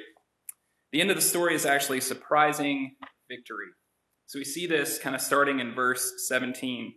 The 0.91 1.01
end 1.01 1.09
of 1.09 1.15
the 1.15 1.21
story 1.21 1.55
is 1.55 1.65
actually 1.65 1.99
surprising 1.99 2.95
victory. 3.27 3.65
So 4.27 4.37
we 4.37 4.45
see 4.45 4.67
this 4.67 4.99
kind 4.99 5.15
of 5.15 5.21
starting 5.21 5.59
in 5.59 5.73
verse 5.73 6.13
17. 6.27 6.93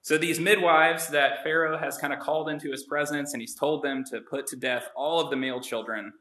So 0.00 0.16
these 0.16 0.40
midwives 0.40 1.08
that 1.08 1.42
Pharaoh 1.44 1.78
has 1.78 1.98
kind 1.98 2.14
of 2.14 2.20
called 2.20 2.48
into 2.48 2.70
his 2.70 2.84
presence 2.84 3.34
and 3.34 3.42
he's 3.42 3.54
told 3.54 3.84
them 3.84 4.04
to 4.10 4.20
put 4.22 4.46
to 4.46 4.56
death 4.56 4.88
all 4.96 5.20
of 5.20 5.30
the 5.30 5.36
male 5.36 5.60
children 5.60 6.12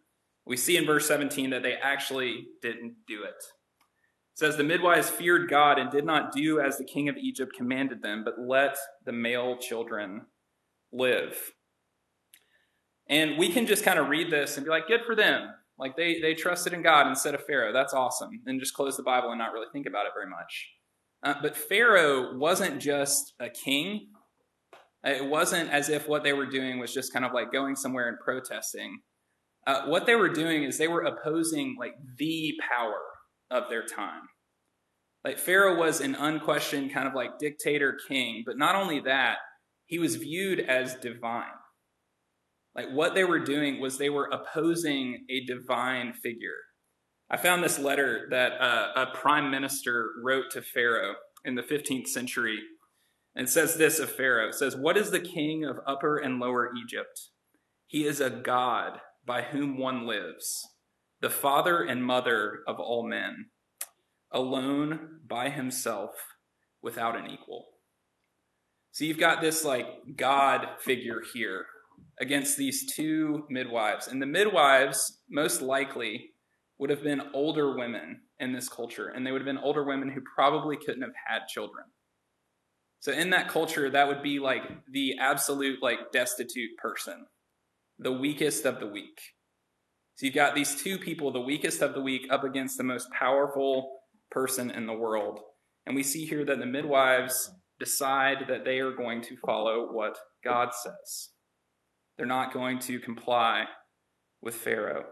we 0.45 0.57
see 0.57 0.77
in 0.77 0.85
verse 0.85 1.07
17 1.07 1.49
that 1.49 1.63
they 1.63 1.73
actually 1.73 2.47
didn't 2.61 2.95
do 3.07 3.23
it. 3.23 3.29
It 3.29 4.39
says, 4.39 4.57
The 4.57 4.63
midwives 4.63 5.09
feared 5.09 5.49
God 5.49 5.79
and 5.79 5.89
did 5.89 6.05
not 6.05 6.31
do 6.33 6.59
as 6.59 6.77
the 6.77 6.85
king 6.85 7.09
of 7.09 7.17
Egypt 7.17 7.53
commanded 7.55 8.01
them, 8.01 8.23
but 8.23 8.39
let 8.39 8.77
the 9.05 9.11
male 9.13 9.57
children 9.57 10.27
live. 10.91 11.53
And 13.07 13.37
we 13.37 13.51
can 13.51 13.65
just 13.65 13.83
kind 13.83 13.99
of 13.99 14.09
read 14.09 14.31
this 14.31 14.57
and 14.57 14.65
be 14.65 14.69
like, 14.69 14.87
good 14.87 15.01
for 15.05 15.15
them. 15.15 15.49
Like 15.77 15.95
they, 15.95 16.19
they 16.21 16.33
trusted 16.33 16.73
in 16.73 16.81
God 16.81 17.07
instead 17.07 17.35
of 17.35 17.45
Pharaoh. 17.45 17.73
That's 17.73 17.93
awesome. 17.93 18.41
And 18.45 18.59
just 18.59 18.73
close 18.73 18.97
the 18.97 19.03
Bible 19.03 19.29
and 19.29 19.37
not 19.37 19.51
really 19.51 19.67
think 19.71 19.85
about 19.85 20.05
it 20.05 20.13
very 20.15 20.29
much. 20.29 20.71
Uh, 21.21 21.35
but 21.41 21.55
Pharaoh 21.55 22.37
wasn't 22.37 22.81
just 22.81 23.33
a 23.39 23.49
king. 23.49 24.07
It 25.03 25.25
wasn't 25.25 25.69
as 25.71 25.89
if 25.89 26.07
what 26.07 26.23
they 26.23 26.33
were 26.33 26.45
doing 26.45 26.79
was 26.79 26.93
just 26.93 27.13
kind 27.13 27.25
of 27.25 27.33
like 27.33 27.51
going 27.51 27.75
somewhere 27.75 28.07
and 28.07 28.17
protesting. 28.19 28.99
Uh, 29.67 29.85
what 29.85 30.05
they 30.05 30.15
were 30.15 30.29
doing 30.29 30.63
is 30.63 30.77
they 30.77 30.87
were 30.87 31.01
opposing 31.01 31.75
like 31.79 31.95
the 32.17 32.53
power 32.69 33.01
of 33.49 33.69
their 33.69 33.85
time. 33.85 34.21
Like 35.23 35.39
Pharaoh 35.39 35.77
was 35.77 36.01
an 36.01 36.13
unquestioned 36.15 36.93
kind 36.93 37.07
of 37.07 37.15
like 37.15 37.39
dictator 37.39 37.97
king, 38.07 38.43
but 38.45 38.57
not 38.57 38.75
only 38.75 38.99
that, 39.01 39.37
he 39.87 39.97
was 39.97 40.17
viewed 40.17 40.59
as 40.59 40.95
divine. 40.95 41.45
Like 42.75 42.89
what 42.91 43.15
they 43.15 43.23
were 43.23 43.39
doing 43.39 43.79
was 43.79 43.97
they 43.97 44.09
were 44.09 44.29
opposing 44.31 45.25
a 45.29 45.45
divine 45.45 46.13
figure. 46.13 46.57
I 47.29 47.37
found 47.37 47.63
this 47.63 47.79
letter 47.79 48.27
that 48.29 48.61
uh, 48.61 48.91
a 48.95 49.17
prime 49.17 49.49
minister 49.49 50.11
wrote 50.23 50.51
to 50.51 50.61
Pharaoh 50.61 51.15
in 51.43 51.55
the 51.55 51.63
15th 51.63 52.07
century. 52.07 52.59
And 53.37 53.49
says 53.49 53.75
this 53.75 53.99
of 53.99 54.09
Pharaoh. 54.09 54.47
It 54.47 54.55
says, 54.55 54.77
What 54.77 54.95
is 54.95 55.11
the 55.11 55.19
king 55.19 55.65
of 55.65 55.79
upper 55.85 56.17
and 56.17 56.39
lower 56.39 56.71
Egypt? 56.73 57.19
He 57.85 58.05
is 58.05 58.21
a 58.21 58.29
god 58.29 58.99
by 59.25 59.41
whom 59.41 59.77
one 59.77 60.05
lives, 60.05 60.67
the 61.21 61.29
father 61.29 61.83
and 61.83 62.03
mother 62.03 62.59
of 62.67 62.79
all 62.79 63.07
men, 63.07 63.47
alone 64.31 65.19
by 65.27 65.49
himself 65.49 66.11
without 66.81 67.15
an 67.15 67.29
equal. 67.29 67.65
So 68.91 69.05
you've 69.05 69.19
got 69.19 69.41
this 69.41 69.65
like 69.65 69.87
God 70.15 70.67
figure 70.79 71.21
here 71.33 71.65
against 72.19 72.57
these 72.57 72.93
two 72.93 73.45
midwives. 73.49 74.07
And 74.07 74.21
the 74.21 74.25
midwives, 74.25 75.19
most 75.29 75.61
likely, 75.61 76.31
would 76.77 76.89
have 76.89 77.03
been 77.03 77.21
older 77.33 77.75
women 77.75 78.21
in 78.39 78.53
this 78.53 78.69
culture, 78.69 79.07
and 79.07 79.25
they 79.25 79.31
would 79.31 79.41
have 79.41 79.45
been 79.45 79.57
older 79.57 79.83
women 79.83 80.09
who 80.09 80.21
probably 80.21 80.77
couldn't 80.77 81.01
have 81.01 81.13
had 81.27 81.47
children. 81.47 81.85
So 82.99 83.11
in 83.11 83.29
that 83.31 83.49
culture, 83.49 83.89
that 83.89 84.07
would 84.07 84.23
be 84.23 84.39
like 84.39 84.63
the 84.91 85.15
absolute 85.19 85.81
like 85.81 86.11
destitute 86.11 86.75
person 86.77 87.25
the 87.99 88.11
weakest 88.11 88.65
of 88.65 88.79
the 88.79 88.87
weak. 88.87 89.19
So 90.15 90.25
you've 90.25 90.35
got 90.35 90.55
these 90.55 90.81
two 90.81 90.97
people, 90.97 91.31
the 91.31 91.41
weakest 91.41 91.81
of 91.81 91.93
the 91.93 92.01
weak, 92.01 92.27
up 92.31 92.43
against 92.43 92.77
the 92.77 92.83
most 92.83 93.09
powerful 93.11 93.99
person 94.31 94.71
in 94.71 94.87
the 94.87 94.93
world. 94.93 95.39
And 95.85 95.95
we 95.95 96.03
see 96.03 96.25
here 96.25 96.45
that 96.45 96.59
the 96.59 96.65
midwives 96.65 97.51
decide 97.79 98.45
that 98.47 98.63
they 98.63 98.79
are 98.79 98.95
going 98.95 99.21
to 99.23 99.35
follow 99.45 99.91
what 99.91 100.17
God 100.43 100.69
says. 100.73 101.29
They're 102.17 102.25
not 102.25 102.53
going 102.53 102.79
to 102.79 102.99
comply 102.99 103.65
with 104.41 104.55
Pharaoh. 104.55 105.03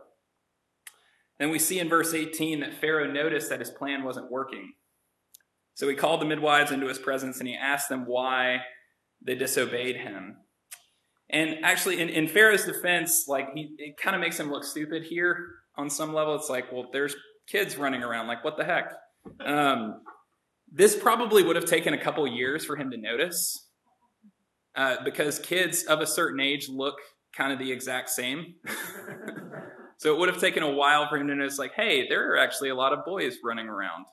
Then 1.40 1.52
we 1.52 1.60
see 1.60 1.80
in 1.80 1.90
verse 1.90 2.14
18 2.14 2.62
that 2.62 2.80
Pharaoh 2.80 3.12
noticed 3.12 3.50
that 3.50 3.60
his 3.60 3.72
plan 3.72 4.04
wasn't 4.04 4.32
working. 4.32 4.74
So 5.74 5.90
he 5.90 5.96
called 5.96 6.22
the 6.22 6.26
midwives 6.26 6.72
into 6.72 6.88
his 6.88 7.00
presence 7.00 7.40
and 7.40 7.48
he 7.48 7.56
asked 7.56 7.90
them 7.90 8.06
why 8.06 8.60
they 9.22 9.36
disobeyed 9.36 9.98
him. 9.98 10.38
And 11.34 11.66
actually, 11.66 12.00
in, 12.00 12.10
in 12.10 12.28
Pharaoh's 12.28 12.64
defense, 12.64 13.26
like 13.28 13.50
he, 13.56 13.74
it 13.80 13.98
kind 13.98 14.16
of 14.16 14.22
makes 14.22 14.40
him 14.40 14.52
look 14.52 14.64
stupid 14.64 15.04
here 15.04 15.50
on 15.76 15.90
some 15.90 16.14
level. 16.14 16.36
It's 16.36 16.50
like, 16.50 16.72
well, 16.72 16.88
there's 16.94 17.16
kids 17.48 17.76
running 17.76 18.04
around. 18.04 18.28
Like, 18.28 18.44
what 18.44 18.56
the 18.56 18.64
heck? 18.64 18.94
Um, 19.44 20.02
this 20.72 20.96
probably 20.96 21.44
would 21.44 21.56
have 21.56 21.66
taken 21.66 21.96
a 21.96 21.98
couple 21.98 22.26
years 22.28 22.64
for 22.64 22.76
him 22.76 22.92
to 22.92 22.98
notice 22.98 23.68
uh, 24.76 24.98
because 25.04 25.40
kids 25.40 25.84
of 25.84 26.02
a 26.02 26.08
certain 26.08 26.40
age 26.40 26.70
look 26.70 26.96
kind 27.36 27.52
of 27.52 27.58
the 27.58 27.72
exact 27.72 28.12
same. 28.12 28.54
so 29.98 30.14
it 30.14 30.20
would 30.20 30.30
have 30.30 30.40
taken 30.40 30.62
a 30.62 30.72
while 30.72 31.10
for 31.10 31.18
him 31.18 31.28
to 31.28 31.36
notice, 31.36 31.58
like, 31.58 31.74
hey, 31.76 32.08
there 32.08 32.32
are 32.32 32.38
actually 32.38 32.70
a 32.70 32.76
lot 32.76 32.94
of 32.94 33.06
boys 33.06 33.38
running 33.44 33.68
around. 33.68 34.06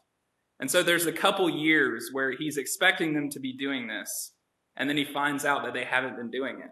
And 0.59 0.71
so 0.71 0.83
there's 0.83 1.07
a 1.07 1.13
couple 1.13 1.49
years 1.51 2.09
where 2.13 2.33
he's 2.33 2.57
expecting 2.57 3.13
them 3.13 3.29
to 3.31 3.41
be 3.41 3.57
doing 3.57 3.89
this, 3.89 4.33
and 4.77 4.89
then 4.89 4.97
he 4.97 5.05
finds 5.05 5.45
out 5.45 5.65
that 5.65 5.75
they 5.75 5.85
haven't 5.85 6.17
been 6.17 6.31
doing 6.31 6.61
it. 6.61 6.71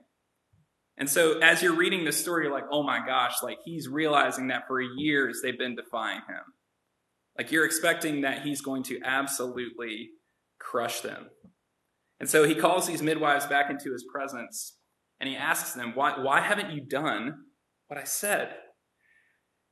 And 0.99 1.09
so 1.09 1.39
as 1.39 1.63
you're 1.63 1.77
reading 1.77 2.05
this 2.05 2.21
story, 2.21 2.45
you're 2.45 2.53
like, 2.53 2.67
oh 2.73 2.83
my 2.83 3.05
gosh, 3.07 3.37
like 3.43 3.59
he's 3.65 3.89
realizing 3.89 4.49
that 4.49 4.67
for 4.67 4.81
years 4.81 5.41
they've 5.43 5.59
been 5.59 5.77
defying 5.77 6.19
him. 6.29 6.43
Like 7.37 7.53
you're 7.53 7.65
expecting 7.65 8.23
that 8.23 8.43
he's 8.43 8.61
going 8.61 8.83
to 8.85 9.01
absolutely 9.05 10.11
crush 10.59 11.01
them. 11.01 11.29
And 12.19 12.29
so 12.29 12.43
he 12.43 12.57
calls 12.57 12.89
these 12.89 13.01
midwives 13.01 13.47
back 13.47 13.71
into 13.71 13.93
his 13.93 14.05
presence 14.13 14.77
and 15.21 15.29
he 15.29 15.37
asks 15.37 15.73
them, 15.73 15.93
Why, 15.95 16.19
why 16.19 16.41
haven't 16.41 16.73
you 16.73 16.81
done 16.81 17.45
what 17.87 18.01
I 18.01 18.05
said? 18.05 18.55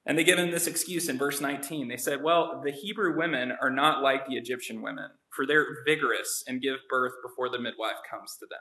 And 0.06 0.16
they 0.16 0.22
give 0.22 0.38
him 0.38 0.52
this 0.52 0.68
excuse 0.68 1.08
in 1.08 1.18
verse 1.18 1.40
19. 1.40 1.88
They 1.88 1.96
said, 1.96 2.22
Well, 2.22 2.62
the 2.64 2.70
Hebrew 2.70 3.16
women 3.18 3.52
are 3.60 3.70
not 3.70 4.00
like 4.00 4.26
the 4.26 4.36
Egyptian 4.36 4.80
women, 4.80 5.08
for 5.34 5.44
they're 5.44 5.66
vigorous 5.84 6.44
and 6.46 6.62
give 6.62 6.76
birth 6.88 7.14
before 7.26 7.48
the 7.48 7.58
midwife 7.58 7.96
comes 8.08 8.36
to 8.38 8.46
them. 8.48 8.60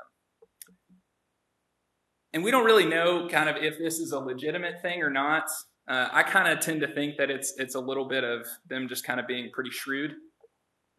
And 2.36 2.44
we 2.44 2.52
don't 2.52 2.66
really 2.66 2.86
know 2.86 3.30
kind 3.30 3.48
of 3.48 3.56
if 3.64 3.78
this 3.80 3.98
is 3.98 4.12
a 4.12 4.20
legitimate 4.20 4.82
thing 4.82 5.02
or 5.02 5.10
not. 5.10 5.46
Uh, 5.88 6.10
I 6.12 6.22
kind 6.22 6.50
of 6.50 6.60
tend 6.60 6.82
to 6.82 6.94
think 6.94 7.16
that 7.18 7.32
it's 7.32 7.54
it's 7.58 7.76
a 7.76 7.80
little 7.80 8.10
bit 8.10 8.26
of 8.26 8.46
them 8.68 8.90
just 8.90 9.06
kind 9.06 9.22
of 9.22 9.26
being 9.26 9.52
pretty 9.54 9.70
shrewd, 9.70 10.16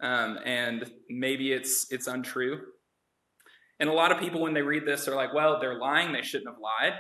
um, 0.01 0.39
and 0.47 0.91
maybe 1.11 1.53
it's 1.53 1.93
it's 1.93 2.07
untrue. 2.07 2.59
And 3.79 3.91
a 3.91 3.93
lot 3.93 4.13
of 4.13 4.19
people, 4.19 4.41
when 4.41 4.55
they 4.55 4.63
read 4.63 4.87
this, 4.87 5.09
are 5.09 5.15
like, 5.15 5.35
"Well, 5.35 5.61
they're 5.61 5.79
lying. 5.79 6.13
They 6.15 6.23
shouldn't 6.23 6.49
have 6.49 6.59
lied. 6.59 6.95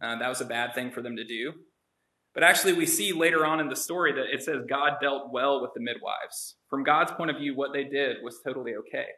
Uh, 0.00 0.18
that 0.18 0.28
was 0.30 0.40
a 0.40 0.46
bad 0.46 0.74
thing 0.74 0.90
for 0.90 1.02
them 1.02 1.16
to 1.16 1.24
do." 1.24 1.52
But 2.32 2.42
actually, 2.42 2.72
we 2.72 2.86
see 2.86 3.12
later 3.12 3.44
on 3.44 3.60
in 3.60 3.68
the 3.68 3.76
story 3.76 4.12
that 4.12 4.32
it 4.32 4.42
says 4.42 4.64
God 4.66 4.94
dealt 5.02 5.30
well 5.30 5.60
with 5.60 5.72
the 5.74 5.80
midwives. 5.80 6.56
From 6.70 6.84
God's 6.84 7.12
point 7.12 7.30
of 7.30 7.36
view, 7.36 7.54
what 7.54 7.74
they 7.74 7.84
did 7.84 8.16
was 8.22 8.40
totally 8.42 8.76
okay. 8.76 9.08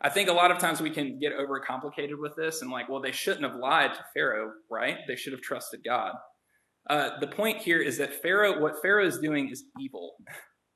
I 0.00 0.08
think 0.08 0.28
a 0.28 0.32
lot 0.32 0.50
of 0.50 0.58
times 0.58 0.80
we 0.80 0.90
can 0.90 1.18
get 1.18 1.32
overcomplicated 1.36 2.18
with 2.18 2.36
this 2.36 2.62
and 2.62 2.70
like, 2.70 2.88
well, 2.88 3.00
they 3.00 3.12
shouldn't 3.12 3.44
have 3.44 3.56
lied 3.56 3.94
to 3.94 4.04
Pharaoh, 4.14 4.52
right? 4.70 4.98
They 5.08 5.16
should 5.16 5.32
have 5.32 5.42
trusted 5.42 5.80
God. 5.84 6.12
Uh, 6.88 7.18
the 7.20 7.26
point 7.26 7.58
here 7.58 7.80
is 7.80 7.98
that 7.98 8.22
Pharaoh, 8.22 8.60
what 8.60 8.80
Pharaoh 8.80 9.06
is 9.06 9.18
doing 9.18 9.50
is 9.50 9.64
evil. 9.80 10.14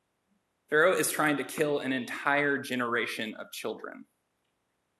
Pharaoh 0.70 0.94
is 0.94 1.10
trying 1.10 1.36
to 1.36 1.44
kill 1.44 1.78
an 1.78 1.92
entire 1.92 2.58
generation 2.58 3.34
of 3.38 3.52
children. 3.52 4.04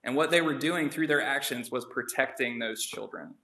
And 0.04 0.14
what 0.14 0.30
they 0.30 0.40
were 0.40 0.54
doing 0.54 0.90
through 0.90 1.06
their 1.06 1.22
actions 1.22 1.70
was 1.70 1.86
protecting 1.86 2.58
those 2.58 2.84
children. 2.84 3.34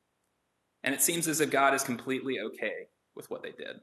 And 0.85 0.95
it 0.95 1.03
seems 1.03 1.27
as 1.27 1.41
if 1.41 1.51
God 1.51 1.75
is 1.75 1.83
completely 1.83 2.39
okay 2.41 2.87
with 3.17 3.31
what 3.31 3.43
they 3.43 3.51
did. 3.53 3.77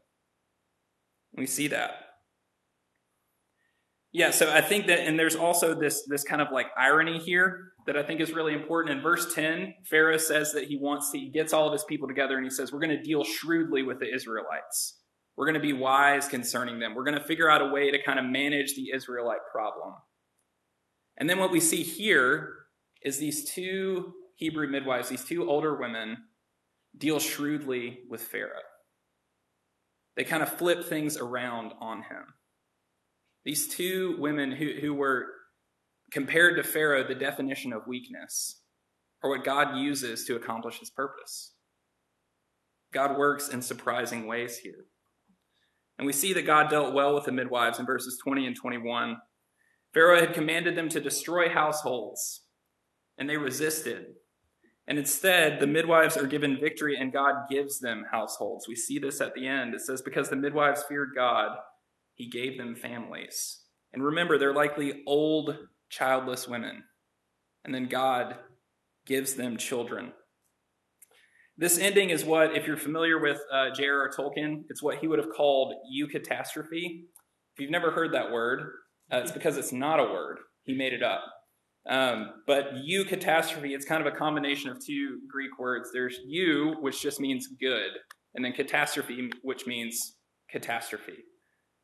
We 1.36 1.45
see 1.45 1.67
that. 1.67 1.91
Yeah, 4.15 4.32
so 4.32 4.49
I 4.49 4.62
think 4.62 4.88
that, 4.88 4.99
and 4.99 5.19
there's 5.19 5.36
also 5.36 5.75
this 5.75 6.06
this 6.08 6.23
kind 6.23 6.41
of 6.41 6.47
like 6.49 6.67
irony 6.78 7.19
here 7.19 7.73
that 7.86 7.97
I 7.97 8.04
think 8.04 8.21
is 8.21 8.32
really 8.32 8.54
important. 8.54 8.95
In 8.95 9.04
verse 9.04 9.36
10, 9.36 9.73
Pharaoh 9.89 10.15
says 10.15 10.54
that 10.54 10.69
he 10.69 10.78
wants 10.78 11.12
to, 11.12 11.19
he 11.19 11.28
gets 11.30 11.51
all 11.51 11.67
of 11.67 11.73
his 11.73 11.84
people 11.84 12.08
together 12.08 12.38
and 12.38 12.45
he 12.45 12.49
says, 12.49 12.71
We're 12.71 12.80
going 12.80 12.97
to 12.97 13.04
deal 13.04 13.25
shrewdly 13.25 13.84
with 13.84 13.99
the 13.99 14.10
Israelites. 14.10 15.01
We're 15.36 15.47
going 15.47 15.56
to 15.56 15.60
be 15.60 15.73
wise 15.73 16.30
concerning 16.30 16.80
them. 16.80 16.95
We're 16.95 17.04
going 17.04 17.19
to 17.19 17.25
figure 17.25 17.49
out 17.49 17.62
a 17.62 17.67
way 17.67 17.91
to 17.91 18.01
kind 18.01 18.17
of 18.17 18.23
manage 18.23 18.75
the 18.75 18.91
Israelite 18.95 19.41
problem. 19.51 19.95
And 21.17 21.30
then 21.30 21.38
what 21.38 21.51
we 21.51 21.60
see 21.60 21.84
here 21.84 22.54
is 23.04 23.19
these 23.19 23.43
two 23.43 24.13
Hebrew 24.38 24.69
midwives, 24.69 25.10
these 25.10 25.25
two 25.25 25.49
older 25.49 25.75
women, 25.75 26.19
deal 26.97 27.19
shrewdly 27.19 27.99
with 28.10 28.21
Pharaoh. 28.21 28.63
They 30.15 30.23
kind 30.23 30.41
of 30.41 30.58
flip 30.58 30.86
things 30.86 31.17
around 31.17 31.73
on 31.82 31.97
him. 32.04 32.34
These 33.45 33.67
two 33.67 34.15
women 34.19 34.51
who, 34.51 34.73
who 34.81 34.93
were 34.93 35.27
compared 36.12 36.58
to 36.58 36.63
Pharaoh 36.63 37.08
the 37.08 37.15
definition 37.15 37.71
of 37.71 37.88
weakness 37.88 38.62
are 39.23 39.29
what 39.29 39.45
God 39.45 39.77
uses 39.77 40.25
to 40.25 40.36
accomplish 40.36 40.79
his 40.79 40.89
purpose. 40.89 41.53
God 42.93 43.17
works 43.17 43.49
in 43.49 43.62
surprising 43.62 44.25
ways 44.25 44.58
here. 44.58 44.86
And 45.97 46.05
we 46.05 46.13
see 46.13 46.34
that 46.34 46.45
God 46.45 46.69
dealt 46.69 46.93
well 46.93 47.13
with 47.13 47.25
the 47.25 47.31
midwives 47.31 47.79
in 47.79 47.86
verses 47.86 48.17
20 48.23 48.47
and 48.47 48.55
21. 48.55 49.17
Pharaoh 49.93 50.19
had 50.19 50.34
commanded 50.34 50.75
them 50.75 50.89
to 50.89 50.99
destroy 50.99 51.47
households, 51.47 52.41
and 53.17 53.29
they 53.29 53.38
resisted. 53.38 54.08
And 54.88 54.97
instead, 54.99 55.60
the 55.60 55.67
midwives 55.67 56.17
are 56.17 56.27
given 56.27 56.60
victory, 56.60 56.97
and 56.97 57.13
God 57.13 57.49
gives 57.49 57.79
them 57.79 58.05
households. 58.12 58.67
We 58.67 58.75
see 58.75 58.99
this 58.99 59.21
at 59.21 59.34
the 59.34 59.47
end. 59.47 59.73
It 59.73 59.81
says, 59.81 60.01
Because 60.01 60.29
the 60.29 60.36
midwives 60.36 60.84
feared 60.84 61.10
God, 61.15 61.58
he 62.15 62.30
gave 62.30 62.58
them 62.58 62.75
families. 62.75 63.62
And 63.93 64.04
remember, 64.04 64.38
they're 64.38 64.54
likely 64.54 65.04
old, 65.06 65.58
childless 65.89 66.47
women. 66.47 66.84
And 67.63 67.73
then 67.73 67.88
God 67.88 68.36
gives 69.06 69.36
them 69.36 69.58
children. 69.58 70.13
This 71.58 71.78
ending 71.78 72.10
is 72.10 72.25
what, 72.25 72.56
if 72.56 72.67
you're 72.67 72.75
familiar 72.75 73.19
with 73.19 73.39
uh, 73.54 73.69
J.R.R. 73.73 74.10
Tolkien, 74.10 74.63
it's 74.69 74.84
what 74.84 74.97
he 74.97 75.08
would 75.08 75.19
have 75.19 75.30
called 75.30 75.73
eucatastrophe. 75.97 77.04
If 77.54 77.60
you've 77.60 77.71
never 77.71 77.91
heard 77.91 78.13
that 78.13 78.32
word, 78.32 78.62
uh, 79.12 79.17
it's 79.17 79.32
because 79.32 79.56
it's 79.58 79.71
not 79.71 79.99
a 79.99 80.04
word. 80.04 80.39
He 80.63 80.73
made 80.73 80.91
it 80.91 81.04
up. 81.04 81.23
Um, 81.88 82.32
but 82.47 82.73
eucatastrophe, 82.75 83.73
it's 83.73 83.86
kind 83.86 84.06
of 84.06 84.12
a 84.12 84.17
combination 84.17 84.69
of 84.69 84.84
two 84.86 85.19
Greek 85.32 85.58
words. 85.60 85.91
There's 85.93 86.19
eu, 86.28 86.75
which 86.82 87.01
just 87.01 87.19
means 87.19 87.47
good, 87.62 87.91
and 88.34 88.43
then 88.43 88.51
catastrophe, 88.51 89.30
which 89.43 89.65
means 89.67 90.15
catastrophe 90.49 91.23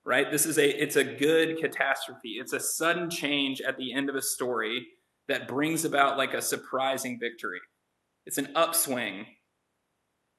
right? 0.06 0.32
This 0.32 0.46
is 0.46 0.58
a 0.58 0.82
it's 0.82 0.96
a 0.96 1.04
good 1.04 1.58
catastrophe. 1.58 2.38
It's 2.40 2.54
a 2.54 2.60
sudden 2.60 3.10
change 3.10 3.62
at 3.62 3.78
the 3.78 3.94
end 3.94 4.10
of 4.10 4.16
a 4.16 4.22
story 4.22 4.88
that 5.28 5.48
brings 5.48 5.86
about 5.86 6.18
like 6.18 6.34
a 6.34 6.42
surprising 6.42 7.20
victory. 7.20 7.60
It's 8.26 8.38
an 8.38 8.50
upswing. 8.56 9.26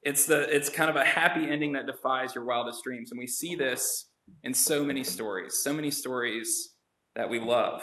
It's 0.02 0.26
the 0.26 0.54
it's 0.54 0.68
kind 0.68 0.90
of 0.90 0.96
a 0.96 1.04
happy 1.04 1.48
ending 1.48 1.72
that 1.72 1.86
defies 1.86 2.34
your 2.34 2.44
wildest 2.44 2.82
dreams 2.84 3.10
and 3.10 3.18
we 3.18 3.26
see 3.26 3.54
this 3.54 4.08
in 4.42 4.54
so 4.54 4.84
many 4.84 5.04
stories, 5.04 5.60
so 5.62 5.72
many 5.72 5.90
stories 5.90 6.74
that 7.14 7.28
we 7.28 7.38
love. 7.38 7.82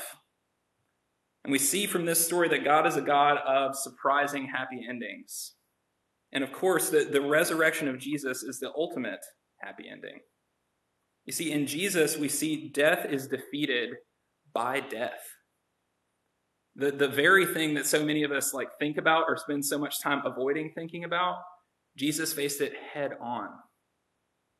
And 1.43 1.51
we 1.51 1.59
see 1.59 1.85
from 1.85 2.05
this 2.05 2.23
story 2.23 2.49
that 2.49 2.65
God 2.65 2.85
is 2.85 2.97
a 2.97 3.01
God 3.01 3.37
of 3.47 3.75
surprising 3.75 4.47
happy 4.47 4.85
endings. 4.87 5.53
And 6.31 6.43
of 6.43 6.51
course, 6.51 6.89
the, 6.89 7.05
the 7.05 7.21
resurrection 7.21 7.87
of 7.87 7.97
Jesus 7.97 8.43
is 8.43 8.59
the 8.59 8.71
ultimate 8.75 9.25
happy 9.61 9.85
ending. 9.89 10.19
You 11.29 11.33
see, 11.33 11.51
in 11.51 11.67
Jesus, 11.67 12.17
we 12.17 12.27
see 12.27 12.69
death 12.69 13.05
is 13.07 13.27
defeated 13.27 13.91
by 14.51 14.79
death. 14.79 15.21
The, 16.75 16.89
the 16.89 17.07
very 17.07 17.45
thing 17.45 17.75
that 17.75 17.85
so 17.85 18.03
many 18.03 18.23
of 18.23 18.31
us 18.31 18.51
like 18.51 18.69
think 18.79 18.97
about 18.97 19.25
or 19.27 19.37
spend 19.37 19.63
so 19.63 19.77
much 19.77 20.01
time 20.01 20.23
avoiding 20.25 20.71
thinking 20.73 21.03
about, 21.03 21.35
Jesus 21.95 22.33
faced 22.33 22.61
it 22.61 22.73
head 22.95 23.11
on. 23.21 23.49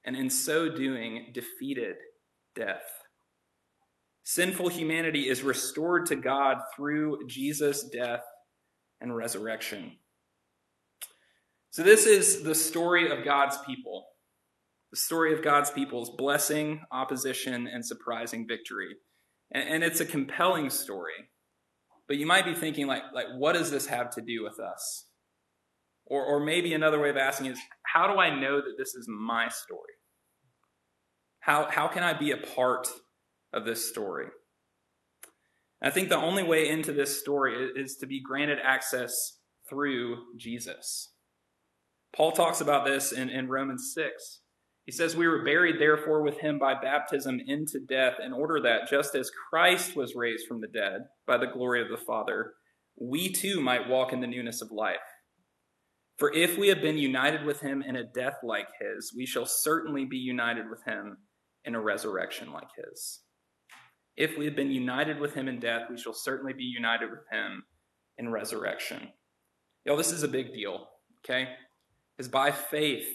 And 0.05 0.15
in 0.15 0.29
so 0.29 0.69
doing, 0.69 1.32
defeated 1.34 1.95
death. 2.55 2.86
Sinful 4.23 4.67
humanity 4.67 5.27
is 5.27 5.41
restored 5.41 6.05
to 6.05 6.15
God 6.15 6.58
through 6.75 7.25
Jesus' 7.25 7.89
death 7.89 8.21
and 9.01 9.15
resurrection. 9.15 9.93
So, 11.71 11.82
this 11.82 12.05
is 12.05 12.43
the 12.43 12.53
story 12.53 13.10
of 13.10 13.25
God's 13.25 13.58
people 13.65 14.05
the 14.91 14.97
story 14.97 15.34
of 15.34 15.43
God's 15.43 15.69
people's 15.69 16.10
blessing, 16.10 16.82
opposition, 16.91 17.67
and 17.67 17.86
surprising 17.86 18.47
victory. 18.47 18.95
And, 19.52 19.67
and, 19.69 19.84
it's 19.84 19.99
a 19.99 20.06
compelling 20.06 20.69
story. 20.69 21.30
But 22.08 22.17
you 22.17 22.25
might 22.25 22.45
be 22.45 22.56
thinking, 22.56 22.88
like, 22.88 23.04
like, 23.13 23.28
what 23.38 23.54
does 23.54 23.69
this 23.71 23.88
have 23.88 24.10
to 24.12 24.21
do 24.21 24.43
with 24.43 24.60
us? 24.60 25.06
Or, 26.06 26.23
or 26.23 26.39
maybe 26.39 26.73
another 26.73 26.99
way 26.99 27.10
of 27.10 27.17
asking 27.17 27.47
is, 27.47 27.60
how 27.84 28.12
do 28.12 28.19
I 28.19 28.39
know 28.39 28.58
that 28.58 28.75
this 28.78 28.95
is 28.95 29.08
my 29.08 29.47
story? 29.47 29.93
How, 31.39 31.67
how 31.69 31.88
can 31.88 32.04
I 32.04 32.13
be 32.13 32.32
a 32.32 32.38
part 32.38 32.88
of 33.54 33.65
this 33.65 33.88
story? 33.88 34.28
I 35.82 35.89
think 35.91 36.10
the 36.10 36.17
only 36.17 36.43
way 36.43 36.67
into 36.67 36.91
this 36.91 37.19
story 37.19 37.69
is 37.75 37.95
to 37.97 38.08
be 38.08 38.21
granted 38.21 38.58
access 38.63 39.38
through 39.69 40.17
Jesus. 40.36 41.13
Paul 42.13 42.32
talks 42.32 42.60
about 42.60 42.86
this 42.86 43.12
in, 43.12 43.30
in 43.30 43.47
Romans 43.47 43.91
6. 43.93 44.41
He 44.89 44.93
says, 44.93 45.15
We 45.15 45.28
were 45.28 45.43
buried, 45.43 45.80
therefore, 45.80 46.23
with 46.23 46.39
him 46.39 46.58
by 46.58 46.73
baptism 46.73 47.39
into 47.45 47.80
death, 47.80 48.15
in 48.25 48.34
order 48.34 48.60
that, 48.62 48.89
just 48.89 49.13
as 49.13 49.30
Christ 49.30 49.95
was 49.95 50.15
raised 50.15 50.47
from 50.47 50.62
the 50.62 50.67
dead 50.67 51.02
by 51.28 51.38
the 51.38 51.45
glory 51.45 51.80
of 51.84 51.89
the 51.89 52.04
Father, 52.08 52.54
we 52.99 53.30
too 53.30 53.62
might 53.62 53.88
walk 53.88 54.13
in 54.13 54.19
the 54.19 54.25
newness 54.25 54.63
of 54.63 54.71
life. 54.71 54.95
For 56.17 56.34
if 56.34 56.58
we 56.58 56.69
have 56.69 56.82
been 56.82 56.97
united 56.97 57.45
with 57.45 57.60
him 57.62 57.84
in 57.84 57.97
a 57.97 58.04
death 58.04 58.38
like 58.41 58.65
his, 58.82 59.13
we 59.15 59.28
shall 59.28 59.45
certainly 59.45 60.06
be 60.06 60.17
united 60.17 60.67
with 60.71 60.84
him 60.84 61.17
in 61.65 61.75
a 61.75 61.80
resurrection 61.80 62.52
like 62.52 62.69
his. 62.75 63.19
If 64.17 64.39
we 64.39 64.45
have 64.45 64.56
been 64.56 64.71
united 64.71 65.19
with 65.19 65.36
him 65.36 65.47
in 65.47 65.60
death, 65.60 65.84
we 65.91 65.99
shall 65.99 66.15
certainly 66.15 66.54
be 66.54 66.63
united 66.63 67.12
with 67.12 67.30
him 67.32 67.63
in 68.17 68.32
resurrection. 68.32 69.10
Y'all, 69.86 69.97
this 69.97 70.12
is 70.12 70.23
a 70.23 70.28
big 70.28 70.52
deal, 70.52 70.88
okay? 71.23 71.49
Because 72.17 72.28
by 72.28 72.49
faith 72.49 73.06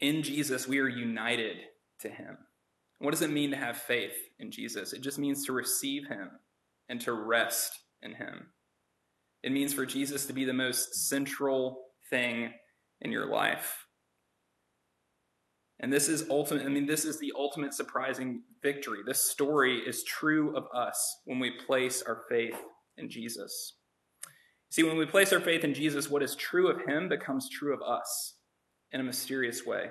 in 0.00 0.22
Jesus, 0.22 0.68
we 0.68 0.78
are 0.78 0.88
united 0.88 1.56
to 2.00 2.08
him. 2.08 2.38
What 2.98 3.12
does 3.12 3.22
it 3.22 3.30
mean 3.30 3.50
to 3.50 3.56
have 3.56 3.76
faith 3.76 4.16
in 4.38 4.50
Jesus? 4.50 4.92
It 4.92 5.02
just 5.02 5.18
means 5.18 5.44
to 5.46 5.52
receive 5.52 6.08
him 6.08 6.30
and 6.88 7.00
to 7.02 7.12
rest 7.12 7.78
in 8.02 8.14
him. 8.14 8.48
It 9.42 9.52
means 9.52 9.72
for 9.72 9.86
Jesus 9.86 10.26
to 10.26 10.32
be 10.32 10.44
the 10.44 10.52
most 10.52 11.08
central 11.08 11.86
thing 12.10 12.52
in 13.00 13.12
your 13.12 13.26
life. 13.26 13.86
And 15.80 15.92
this 15.92 16.08
is 16.08 16.28
ultimate, 16.28 16.66
I 16.66 16.68
mean, 16.68 16.86
this 16.86 17.04
is 17.04 17.20
the 17.20 17.32
ultimate 17.36 17.72
surprising 17.72 18.42
victory. 18.62 18.98
This 19.06 19.30
story 19.30 19.78
is 19.78 20.02
true 20.02 20.56
of 20.56 20.64
us 20.74 21.20
when 21.24 21.38
we 21.38 21.52
place 21.66 22.02
our 22.02 22.22
faith 22.28 22.56
in 22.96 23.08
Jesus. 23.08 23.74
See, 24.70 24.82
when 24.82 24.96
we 24.96 25.06
place 25.06 25.32
our 25.32 25.40
faith 25.40 25.62
in 25.62 25.72
Jesus, 25.72 26.10
what 26.10 26.22
is 26.22 26.34
true 26.34 26.68
of 26.68 26.84
him 26.84 27.08
becomes 27.08 27.48
true 27.48 27.72
of 27.72 27.80
us 27.80 28.37
in 28.92 29.00
a 29.00 29.04
mysterious 29.04 29.64
way. 29.66 29.90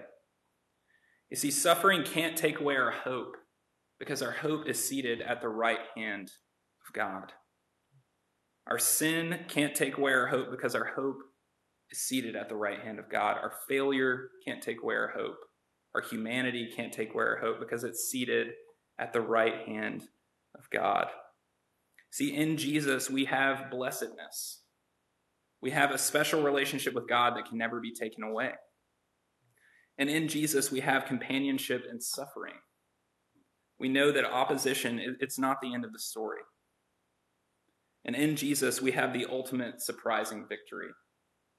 You 1.29 1.37
see, 1.37 1.51
suffering 1.51 2.03
can't 2.03 2.37
take 2.37 2.59
away 2.59 2.75
our 2.75 2.91
hope 2.91 3.35
because 3.99 4.21
our 4.21 4.31
hope 4.31 4.67
is 4.67 4.83
seated 4.83 5.21
at 5.21 5.41
the 5.41 5.49
right 5.49 5.79
hand 5.95 6.31
of 6.87 6.93
God. 6.93 7.33
Our 8.67 8.79
sin 8.79 9.45
can't 9.47 9.75
take 9.75 9.97
away 9.97 10.13
our 10.13 10.27
hope 10.27 10.51
because 10.51 10.75
our 10.75 10.91
hope 10.95 11.17
is 11.89 11.99
seated 11.99 12.35
at 12.35 12.49
the 12.49 12.55
right 12.55 12.79
hand 12.79 12.99
of 12.99 13.09
God. 13.09 13.37
Our 13.37 13.53
failure 13.67 14.29
can't 14.45 14.61
take 14.61 14.81
away 14.81 14.95
our 14.95 15.13
hope. 15.17 15.37
Our 15.95 16.01
humanity 16.01 16.69
can't 16.75 16.93
take 16.93 17.13
away 17.13 17.23
our 17.23 17.39
hope 17.39 17.59
because 17.59 17.83
it's 17.83 18.09
seated 18.09 18.49
at 18.99 19.13
the 19.13 19.21
right 19.21 19.65
hand 19.65 20.03
of 20.55 20.69
God. 20.69 21.07
See, 22.11 22.35
in 22.35 22.57
Jesus, 22.57 23.09
we 23.09 23.25
have 23.25 23.69
blessedness. 23.69 24.61
We 25.61 25.71
have 25.71 25.91
a 25.91 25.97
special 25.97 26.43
relationship 26.43 26.93
with 26.93 27.07
God 27.07 27.35
that 27.35 27.45
can 27.47 27.57
never 27.57 27.79
be 27.79 27.93
taken 27.93 28.23
away. 28.23 28.51
And 29.97 30.09
in 30.09 30.27
Jesus, 30.27 30.71
we 30.71 30.79
have 30.81 31.05
companionship 31.05 31.85
in 31.89 31.99
suffering. 31.99 32.53
We 33.79 33.89
know 33.89 34.11
that 34.11 34.25
opposition, 34.25 35.17
it's 35.19 35.39
not 35.39 35.61
the 35.61 35.73
end 35.73 35.85
of 35.85 35.93
the 35.93 35.99
story. 35.99 36.41
And 38.05 38.15
in 38.15 38.35
Jesus, 38.35 38.81
we 38.81 38.91
have 38.91 39.13
the 39.13 39.27
ultimate 39.29 39.81
surprising 39.81 40.45
victory. 40.47 40.89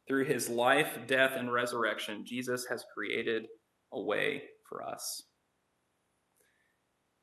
Through 0.07 0.25
his 0.25 0.49
life, 0.49 0.99
death, 1.07 1.33
and 1.37 1.53
resurrection, 1.53 2.25
Jesus 2.25 2.67
has 2.71 2.85
created 2.95 3.47
a 3.93 4.01
way 4.01 4.45
for 4.69 4.83
us. 4.83 5.23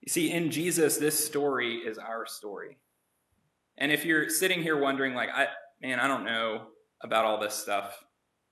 You 0.01 0.11
see, 0.11 0.31
in 0.31 0.51
Jesus, 0.51 0.97
this 0.97 1.25
story 1.25 1.77
is 1.77 1.97
our 1.97 2.27
story. 2.27 2.77
And 3.77 3.91
if 3.91 4.05
you're 4.05 4.29
sitting 4.29 4.61
here 4.61 4.79
wondering, 4.79 5.15
like, 5.15 5.29
I, 5.33 5.47
man, 5.81 5.99
I 5.99 6.07
don't 6.07 6.25
know 6.25 6.67
about 7.01 7.25
all 7.25 7.39
this 7.39 7.55
stuff, 7.55 7.97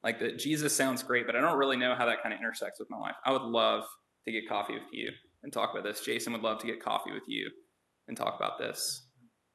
like 0.04 0.20
that 0.20 0.38
Jesus 0.38 0.76
sounds 0.76 1.04
great, 1.04 1.26
but 1.26 1.36
I 1.36 1.42
don't 1.42 1.58
really 1.58 1.78
know 1.78 1.96
how 1.96 2.06
that 2.06 2.22
kind 2.22 2.34
of 2.34 2.40
intersects 2.40 2.80
with 2.80 2.90
my 2.90 2.98
life. 2.98 3.16
I 3.26 3.32
would 3.32 3.42
love 3.42 3.84
to 4.26 4.32
get 4.32 4.48
coffee 4.48 4.74
with 4.74 4.84
you 4.92 5.10
and 5.44 5.52
talk 5.52 5.72
about 5.72 5.84
this. 5.84 6.02
Jason 6.02 6.34
would 6.34 6.42
love 6.42 6.60
to 6.60 6.68
get 6.68 6.84
coffee 6.84 7.12
with 7.12 7.24
you 7.28 7.50
and 8.08 8.18
talk 8.18 8.36
about 8.36 8.60
this. 8.60 9.08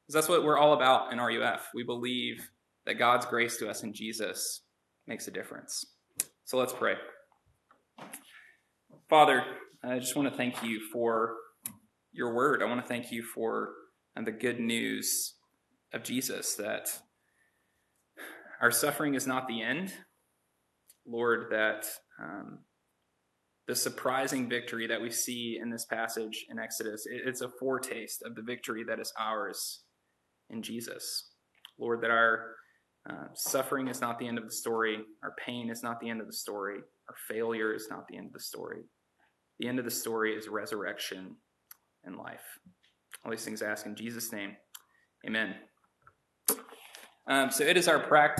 Because 0.07 0.15
that's 0.15 0.29
what 0.29 0.45
we're 0.45 0.59
all 0.59 0.73
about 0.73 1.13
in 1.13 1.19
RUF. 1.19 1.69
We 1.75 1.85
believe 1.85 2.49
that 2.87 2.99
God's 2.99 3.27
grace 3.27 3.59
to 3.59 3.69
us 3.69 3.83
in 3.83 3.93
Jesus 3.93 4.63
makes 5.07 5.29
a 5.29 5.31
difference. 5.31 5.85
So 6.45 6.57
let's 6.57 6.73
pray. 6.73 6.95
Father, 9.11 9.43
I 9.85 9.99
just 9.99 10.17
want 10.17 10.31
to 10.31 10.37
thank 10.37 10.63
you 10.63 10.81
for 10.93 11.35
your 12.13 12.35
word. 12.35 12.63
I 12.63 12.67
want 12.67 12.81
to 12.81 12.87
thank 12.87 13.13
you 13.13 13.23
for 13.23 13.71
and 14.17 14.27
the 14.27 14.33
good 14.33 14.59
news 14.59 15.35
of 15.93 16.03
Jesus 16.03 16.55
that 16.57 16.89
our 18.61 18.71
suffering 18.71 19.15
is 19.15 19.27
not 19.27 19.47
the 19.47 19.63
end. 19.63 19.95
Lord, 21.09 21.47
that 21.51 21.87
um, 22.23 22.59
the 23.67 23.75
surprising 23.75 24.49
victory 24.49 24.87
that 24.87 25.01
we 25.01 25.11
see 25.11 25.59
in 25.61 25.71
this 25.71 25.85
passage 25.85 26.47
in 26.51 26.59
Exodus, 26.59 27.07
it's 27.07 27.41
a 27.41 27.51
foretaste 27.61 28.23
of 28.25 28.35
the 28.35 28.43
victory 28.43 28.85
that 28.89 29.01
is 29.01 29.13
ours 29.19 29.83
in 30.51 30.63
Jesus. 30.63 31.31
Lord, 31.79 32.03
that 32.03 32.11
our 32.11 32.55
uh, 33.09 33.29
suffering 33.35 33.89
is 33.89 34.01
not 34.01 34.19
the 34.19 34.27
end 34.27 34.39
of 34.39 34.45
the 34.45 34.53
story, 34.53 34.99
our 35.23 35.35
pain 35.45 35.71
is 35.71 35.83
not 35.83 36.01
the 36.01 36.11
end 36.11 36.21
of 36.21 36.27
the 36.27 36.33
story, 36.33 36.79
our 37.09 37.15
failure 37.29 37.75
is 37.75 37.89
not 37.91 38.07
the 38.09 38.17
end 38.17 38.27
of 38.27 38.33
the 38.33 38.41
story. 38.41 38.83
The 39.61 39.69
end 39.69 39.79
of 39.79 39.85
the 39.85 39.91
story 39.91 40.35
is 40.35 40.49
resurrection 40.49 41.37
and 42.05 42.17
life. 42.17 42.45
All 43.25 43.31
these 43.31 43.45
things 43.45 43.63
I 43.63 43.67
ask 43.67 43.87
in 43.87 43.97
Jesus' 43.97 44.33
name. 44.33 44.57
Amen. 45.27 45.55
Um, 47.29 47.51
so 47.51 47.65
it 47.65 47.77
is 47.77 47.89
our 47.89 47.99
practice. 47.99 48.37